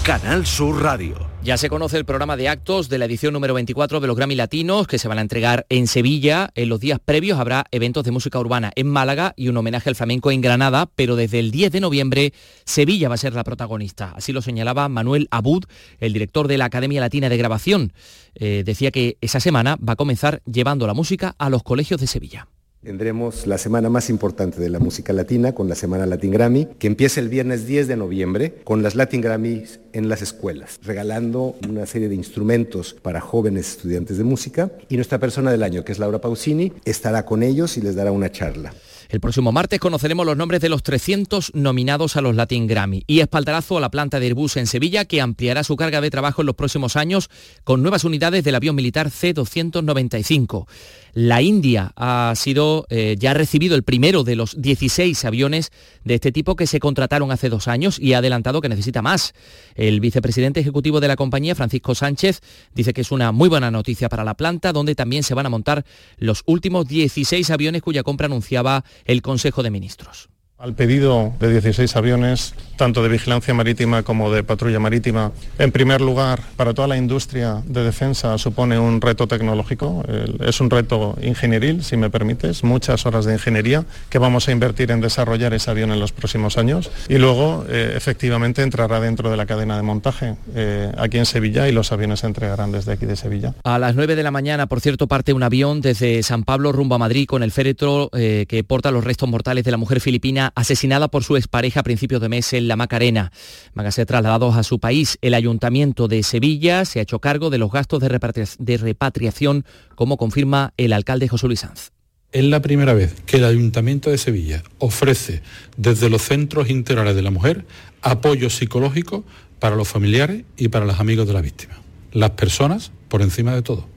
[0.02, 1.33] Canal Sur Radio.
[1.44, 4.34] Ya se conoce el programa de actos de la edición número 24 de los Grammy
[4.34, 6.48] Latinos que se van a entregar en Sevilla.
[6.54, 9.94] En los días previos habrá eventos de música urbana en Málaga y un homenaje al
[9.94, 12.32] flamenco en Granada, pero desde el 10 de noviembre
[12.64, 14.14] Sevilla va a ser la protagonista.
[14.16, 15.64] Así lo señalaba Manuel Abud,
[16.00, 17.92] el director de la Academia Latina de Grabación.
[18.36, 22.06] Eh, decía que esa semana va a comenzar llevando la música a los colegios de
[22.06, 22.48] Sevilla.
[22.84, 26.86] Tendremos la semana más importante de la música latina con la Semana Latin Grammy, que
[26.86, 31.86] empieza el viernes 10 de noviembre con las Latin Grammys en las escuelas, regalando una
[31.86, 34.70] serie de instrumentos para jóvenes estudiantes de música.
[34.90, 38.12] Y nuestra persona del año, que es Laura Pausini, estará con ellos y les dará
[38.12, 38.74] una charla.
[39.08, 43.20] El próximo martes conoceremos los nombres de los 300 nominados a los Latin Grammy y
[43.20, 46.46] espaldarazo a la planta de Airbus en Sevilla que ampliará su carga de trabajo en
[46.46, 47.30] los próximos años
[47.64, 50.66] con nuevas unidades del avión militar C-295.
[51.14, 55.70] La India ha sido, eh, ya ha recibido el primero de los 16 aviones
[56.02, 59.32] de este tipo que se contrataron hace dos años y ha adelantado que necesita más.
[59.76, 62.40] El vicepresidente ejecutivo de la compañía, Francisco Sánchez,
[62.74, 65.50] dice que es una muy buena noticia para la planta, donde también se van a
[65.50, 65.84] montar
[66.18, 70.33] los últimos 16 aviones cuya compra anunciaba el Consejo de Ministros.
[70.56, 76.00] Al pedido de 16 aviones, tanto de vigilancia marítima como de patrulla marítima, en primer
[76.00, 80.04] lugar, para toda la industria de defensa supone un reto tecnológico,
[80.40, 84.92] es un reto ingenieril, si me permites, muchas horas de ingeniería que vamos a invertir
[84.92, 86.88] en desarrollar ese avión en los próximos años.
[87.08, 91.68] Y luego, eh, efectivamente, entrará dentro de la cadena de montaje eh, aquí en Sevilla
[91.68, 93.54] y los aviones se entregarán desde aquí de Sevilla.
[93.64, 96.94] A las 9 de la mañana, por cierto, parte un avión desde San Pablo rumbo
[96.94, 100.43] a Madrid con el féretro eh, que porta los restos mortales de la mujer filipina
[100.54, 103.32] asesinada por su expareja a principios de mes en La Macarena.
[103.74, 105.18] Van a ser trasladados a su país.
[105.22, 109.64] El Ayuntamiento de Sevilla se ha hecho cargo de los gastos de, repatriación,
[109.94, 111.90] como confirma el alcalde José Luis Sanz.
[112.32, 115.42] Es la primera vez que el Ayuntamiento de Sevilla ofrece
[115.76, 117.64] desde los centros integrales de la mujer
[118.02, 119.24] apoyo psicológico
[119.60, 121.80] para los familiares y para los amigos de la víctima.
[122.12, 123.93] Las personas por encima de todo.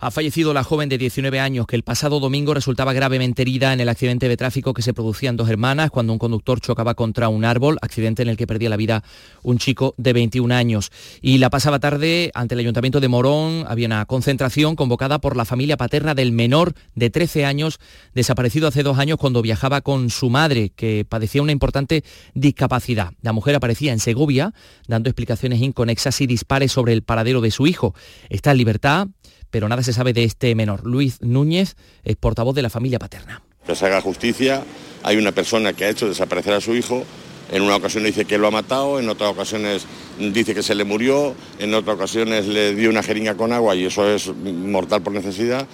[0.00, 3.80] Ha fallecido la joven de 19 años que el pasado domingo resultaba gravemente herida en
[3.80, 7.28] el accidente de tráfico que se producía en dos hermanas cuando un conductor chocaba contra
[7.28, 9.04] un árbol, accidente en el que perdía la vida
[9.42, 10.90] un chico de 21 años.
[11.22, 15.44] Y la pasada tarde, ante el Ayuntamiento de Morón, había una concentración convocada por la
[15.44, 17.78] familia paterna del menor de 13 años,
[18.14, 23.12] desaparecido hace dos años cuando viajaba con su madre, que padecía una importante discapacidad.
[23.22, 24.54] La mujer aparecía en Segovia,
[24.88, 27.94] dando explicaciones inconexas y dispares sobre el paradero de su hijo.
[28.28, 29.08] Está en libertad,
[29.54, 30.84] pero nada se sabe de este menor.
[30.84, 33.40] Luis Núñez es portavoz de la familia paterna.
[33.64, 34.64] Que se haga justicia,
[35.04, 37.04] hay una persona que ha hecho desaparecer a su hijo,
[37.52, 39.86] en una ocasión dice que lo ha matado, en otras ocasiones
[40.18, 43.84] dice que se le murió, en otras ocasiones le dio una jeringa con agua y
[43.84, 45.68] eso es mortal por necesidad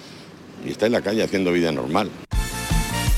[0.63, 2.11] y está en la calle haciendo vida normal.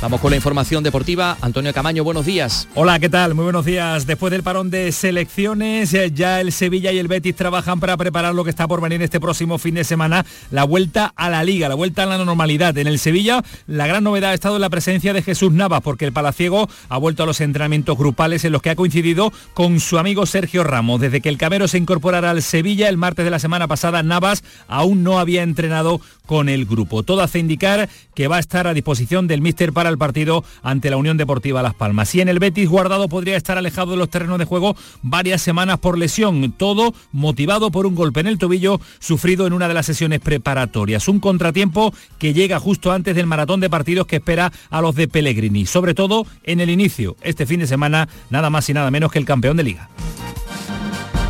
[0.03, 1.37] Vamos con la información deportiva.
[1.39, 2.67] Antonio Camaño, buenos días.
[2.75, 3.35] Hola, ¿qué tal?
[3.35, 4.05] Muy buenos días.
[4.05, 8.35] Después del parón de selecciones, eh, ya el Sevilla y el Betis trabajan para preparar
[8.35, 11.69] lo que está por venir este próximo fin de semana, la vuelta a la liga,
[11.69, 12.77] la vuelta a la normalidad.
[12.77, 16.11] En el Sevilla, la gran novedad ha estado la presencia de Jesús Navas, porque el
[16.11, 20.25] Palaciego ha vuelto a los entrenamientos grupales en los que ha coincidido con su amigo
[20.25, 20.99] Sergio Ramos.
[20.99, 24.43] Desde que el Camero se incorporara al Sevilla el martes de la semana pasada, Navas
[24.67, 27.03] aún no había entrenado con el grupo.
[27.03, 30.89] Todo hace indicar que va a estar a disposición del míster para el partido ante
[30.89, 32.13] la Unión Deportiva Las Palmas.
[32.15, 35.79] Y en el Betis, Guardado podría estar alejado de los terrenos de juego varias semanas
[35.79, 39.85] por lesión, todo motivado por un golpe en el tobillo sufrido en una de las
[39.85, 41.07] sesiones preparatorias.
[41.07, 45.07] Un contratiempo que llega justo antes del maratón de partidos que espera a los de
[45.07, 49.11] Pellegrini, sobre todo en el inicio, este fin de semana, nada más y nada menos
[49.11, 49.89] que el campeón de liga.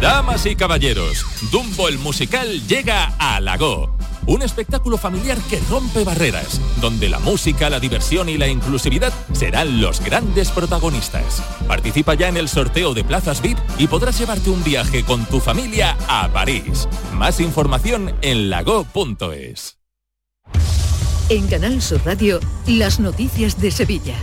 [0.02, 4.03] Damas y caballeros, Dumbo el musical llega a Lago.
[4.26, 9.82] Un espectáculo familiar que rompe barreras, donde la música, la diversión y la inclusividad serán
[9.82, 11.44] los grandes protagonistas.
[11.68, 15.40] Participa ya en el sorteo de plazas VIP y podrás llevarte un viaje con tu
[15.40, 16.88] familia a París.
[17.14, 19.78] Más información en lago.es.
[21.30, 24.16] En Canal Sur Radio, las noticias de Sevilla.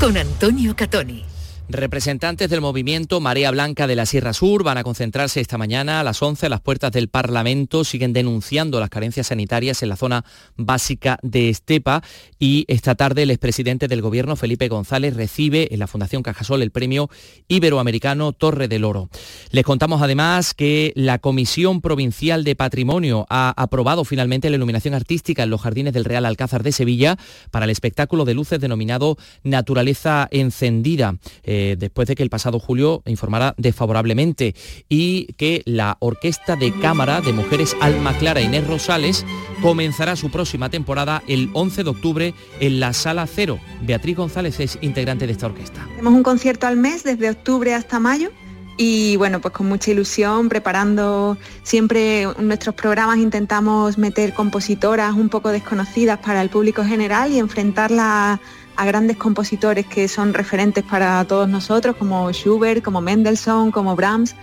[0.00, 1.31] Con Antonio Catoni.
[1.72, 6.04] Representantes del movimiento Marea Blanca de la Sierra Sur van a concentrarse esta mañana a
[6.04, 7.82] las 11 a las puertas del Parlamento.
[7.82, 10.22] Siguen denunciando las carencias sanitarias en la zona
[10.56, 12.02] básica de Estepa
[12.38, 16.72] y esta tarde el expresidente del Gobierno, Felipe González, recibe en la Fundación Cajasol el
[16.72, 17.08] premio
[17.48, 19.08] iberoamericano Torre del Oro.
[19.50, 25.42] Les contamos además que la Comisión Provincial de Patrimonio ha aprobado finalmente la iluminación artística
[25.42, 27.16] en los jardines del Real Alcázar de Sevilla
[27.50, 31.16] para el espectáculo de luces denominado Naturaleza Encendida.
[31.44, 34.54] Eh, después de que el pasado julio informara desfavorablemente
[34.88, 39.24] y que la Orquesta de Cámara de Mujeres Alma Clara Inés Rosales
[39.60, 43.58] comenzará su próxima temporada el 11 de octubre en la Sala Cero.
[43.82, 45.86] Beatriz González es integrante de esta orquesta.
[45.92, 48.30] Hacemos un concierto al mes desde octubre hasta mayo
[48.76, 55.50] y bueno, pues con mucha ilusión, preparando siempre nuestros programas intentamos meter compositoras un poco
[55.50, 58.40] desconocidas para el público general y enfrentarlas
[58.76, 64.34] a grandes compositores que son referentes para todos nosotros, como Schubert, como Mendelssohn, como Brahms.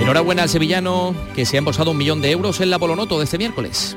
[0.00, 3.24] Enhorabuena al sevillano que se ha embolsado un millón de euros en la Bolonoto de
[3.24, 3.96] este miércoles.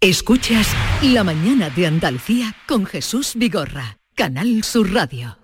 [0.00, 0.68] Escuchas
[1.02, 5.43] La mañana de Andalucía con Jesús Vigorra, Canal Sur Radio.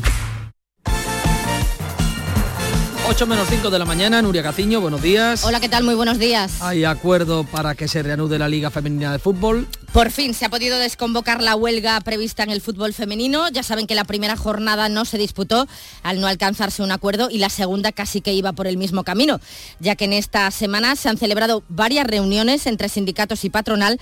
[3.11, 5.43] 8 menos 5 de la mañana, Nuria Caciño, buenos días.
[5.43, 5.83] Hola, ¿qué tal?
[5.83, 6.61] Muy buenos días.
[6.61, 9.67] Hay acuerdo para que se reanude la Liga Femenina de Fútbol.
[9.91, 13.49] Por fin se ha podido desconvocar la huelga prevista en el fútbol femenino.
[13.49, 15.67] Ya saben que la primera jornada no se disputó
[16.03, 19.41] al no alcanzarse un acuerdo y la segunda casi que iba por el mismo camino,
[19.81, 23.99] ya que en esta semana se han celebrado varias reuniones entre sindicatos y patronal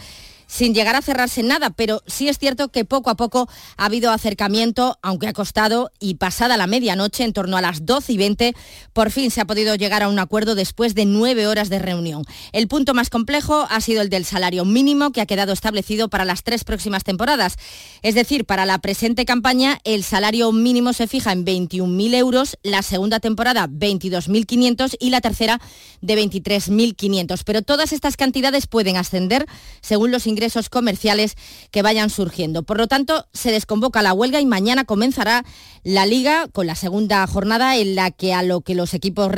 [0.50, 3.48] sin llegar a cerrarse nada, pero sí es cierto que poco a poco
[3.78, 8.14] ha habido acercamiento, aunque ha costado, y pasada la medianoche, en torno a las 12
[8.14, 8.56] y 20,
[8.92, 12.24] por fin se ha podido llegar a un acuerdo después de nueve horas de reunión.
[12.52, 16.26] El punto más complejo ha sido el del salario mínimo que ha quedado establecido para
[16.26, 17.56] las tres próximas temporadas.
[18.02, 22.82] Es decir, para la presente campaña el salario mínimo se fija en 21.000 euros, la
[22.82, 25.62] segunda temporada 22.500 y la tercera
[26.02, 27.42] de 23.500.
[27.46, 29.46] Pero todas estas cantidades pueden ascender
[29.82, 31.36] según los ingresos ingresos comerciales
[31.70, 32.64] que vayan surgiendo.
[32.64, 35.44] Por lo tanto, se desconvoca la huelga y mañana comenzará
[35.84, 39.32] la liga con la segunda jornada en la que a lo que los equipos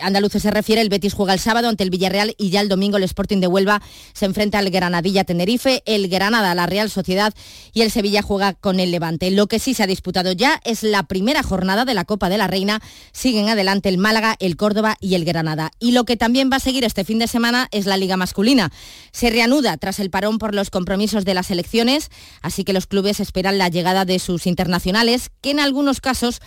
[0.00, 2.96] andaluces se refiere, el Betis juega el sábado ante el Villarreal y ya el domingo
[2.96, 3.82] el Sporting de Huelva
[4.14, 7.34] se enfrenta al Granadilla Tenerife, el Granada la Real Sociedad
[7.74, 9.30] y el Sevilla juega con el Levante.
[9.30, 12.38] Lo que sí se ha disputado ya es la primera jornada de la Copa de
[12.38, 12.80] la Reina.
[13.12, 15.70] Siguen adelante el Málaga, el Córdoba y el Granada.
[15.80, 18.70] Y lo que también va a seguir este fin de semana es la Liga Masculina.
[19.12, 22.08] Se reanuda tras el parón por por los compromisos de las elecciones,
[22.40, 26.38] así que los clubes esperan la llegada de sus internacionales, que en algunos casos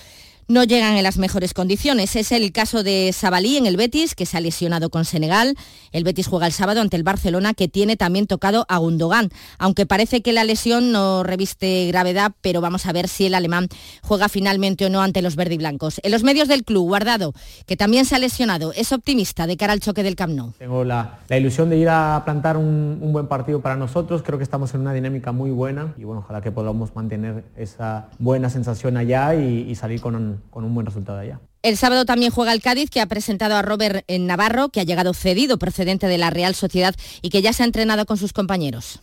[0.50, 2.16] no llegan en las mejores condiciones.
[2.16, 5.56] Es el caso de Sabalí en el Betis, que se ha lesionado con Senegal.
[5.92, 9.30] El Betis juega el sábado ante el Barcelona, que tiene también tocado a Gundogan.
[9.60, 13.68] Aunque parece que la lesión no reviste gravedad, pero vamos a ver si el alemán
[14.02, 16.02] juega finalmente o no ante los verdiblancos.
[16.02, 17.34] En los medios del club, Guardado,
[17.68, 20.54] que también se ha lesionado, es optimista de cara al choque del Camp Nou.
[20.58, 24.24] Tengo la, ilusión de ir a plantar un, buen partido para nosotros.
[24.24, 28.10] Creo que estamos en una dinámica muy buena y bueno, ojalá que podamos mantener esa
[28.18, 31.40] buena sensación allá y salir con con un buen resultado allá.
[31.62, 34.84] El sábado también juega el Cádiz, que ha presentado a Robert en Navarro, que ha
[34.84, 38.32] llegado cedido procedente de la Real Sociedad y que ya se ha entrenado con sus
[38.32, 39.02] compañeros.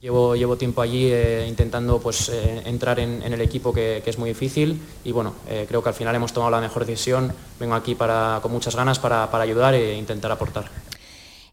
[0.00, 4.30] Llevo, llevo tiempo allí eh, intentando pues, eh, entrar en, el equipo que, es muy
[4.30, 7.32] difícil y bueno, eh, creo que al final hemos tomado la mejor decisión.
[7.58, 10.70] Vengo aquí para, con muchas ganas para, para ayudar e intentar aportar.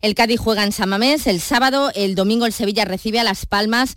[0.02, 3.48] El Cádiz juega en San Mamés el sábado, el domingo el Sevilla recibe a Las
[3.48, 3.96] Palmas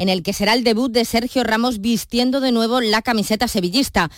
[0.00, 4.10] en el que será el debut de Sergio Ramos vistiendo de nuevo la camiseta sevillista.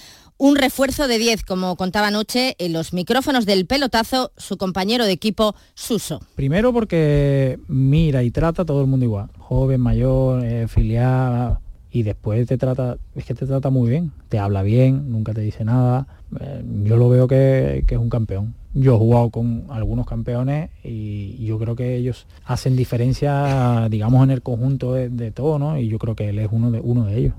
[0.44, 5.12] Un refuerzo de 10, como contaba anoche en los micrófonos del pelotazo su compañero de
[5.12, 6.18] equipo Suso.
[6.34, 11.58] Primero porque mira y trata a todo el mundo igual, joven, mayor, eh, filial,
[11.92, 15.42] y después te trata, es que te trata muy bien, te habla bien, nunca te
[15.42, 16.08] dice nada.
[16.40, 18.56] Eh, yo lo veo que, es un campeón.
[18.74, 24.32] Yo he jugado con algunos campeones y yo creo que ellos hacen diferencia, digamos, en
[24.32, 25.78] el conjunto de, todo, ¿no?
[25.78, 27.34] Y yo creo que él es uno de, uno de ellos.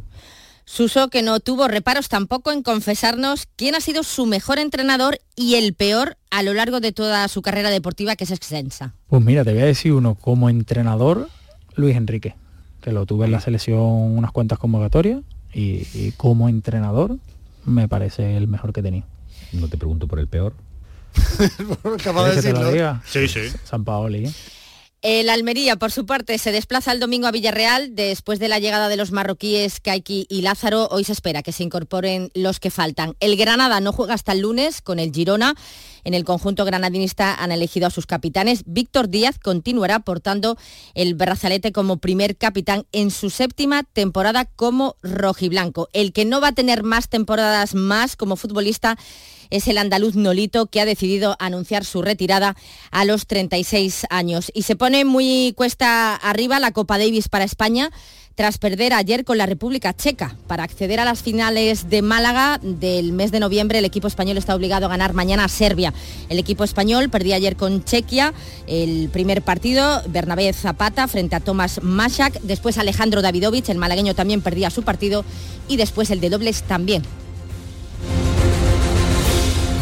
[0.65, 5.55] Suso que no tuvo reparos tampoco en confesarnos quién ha sido su mejor entrenador y
[5.55, 8.93] el peor a lo largo de toda su carrera deportiva que es extensa.
[9.07, 11.29] Pues mira, te voy a decir uno, como entrenador,
[11.75, 12.35] Luis Enrique,
[12.81, 15.21] que lo tuve en la selección unas cuantas convocatorias
[15.53, 17.17] y, y como entrenador
[17.65, 19.05] me parece el mejor que he tenido.
[19.51, 20.53] No te pregunto por el peor.
[21.37, 23.01] ¿Quieres que te lo diga?
[23.05, 23.41] Sí, sí.
[23.63, 24.25] San Paoli.
[24.25, 24.33] ¿eh?
[25.03, 27.93] El Almería, por su parte, se desplaza el domingo a Villarreal.
[27.93, 31.63] Después de la llegada de los marroquíes Kaiki y Lázaro, hoy se espera que se
[31.63, 33.17] incorporen los que faltan.
[33.19, 35.55] El Granada no juega hasta el lunes con el Girona.
[36.05, 38.63] En el conjunto granadinista han elegido a sus capitanes.
[38.65, 40.57] Víctor Díaz continuará portando
[40.93, 45.89] el brazalete como primer capitán en su séptima temporada como rojiblanco.
[45.91, 48.97] El que no va a tener más temporadas más como futbolista
[49.49, 52.55] es el andaluz Nolito que ha decidido anunciar su retirada
[52.91, 54.51] a los 36 años.
[54.53, 57.91] Y se pone muy cuesta arriba la Copa Davis para España
[58.35, 60.35] tras perder ayer con la República Checa.
[60.47, 64.55] Para acceder a las finales de Málaga del mes de noviembre, el equipo español está
[64.55, 65.93] obligado a ganar mañana a Serbia.
[66.29, 68.33] El equipo español perdía ayer con Chequia
[68.67, 74.41] el primer partido, Bernabé Zapata frente a Tomás Mashak, después Alejandro Davidovich, el malagueño también
[74.41, 75.23] perdía su partido
[75.67, 77.03] y después el de dobles también.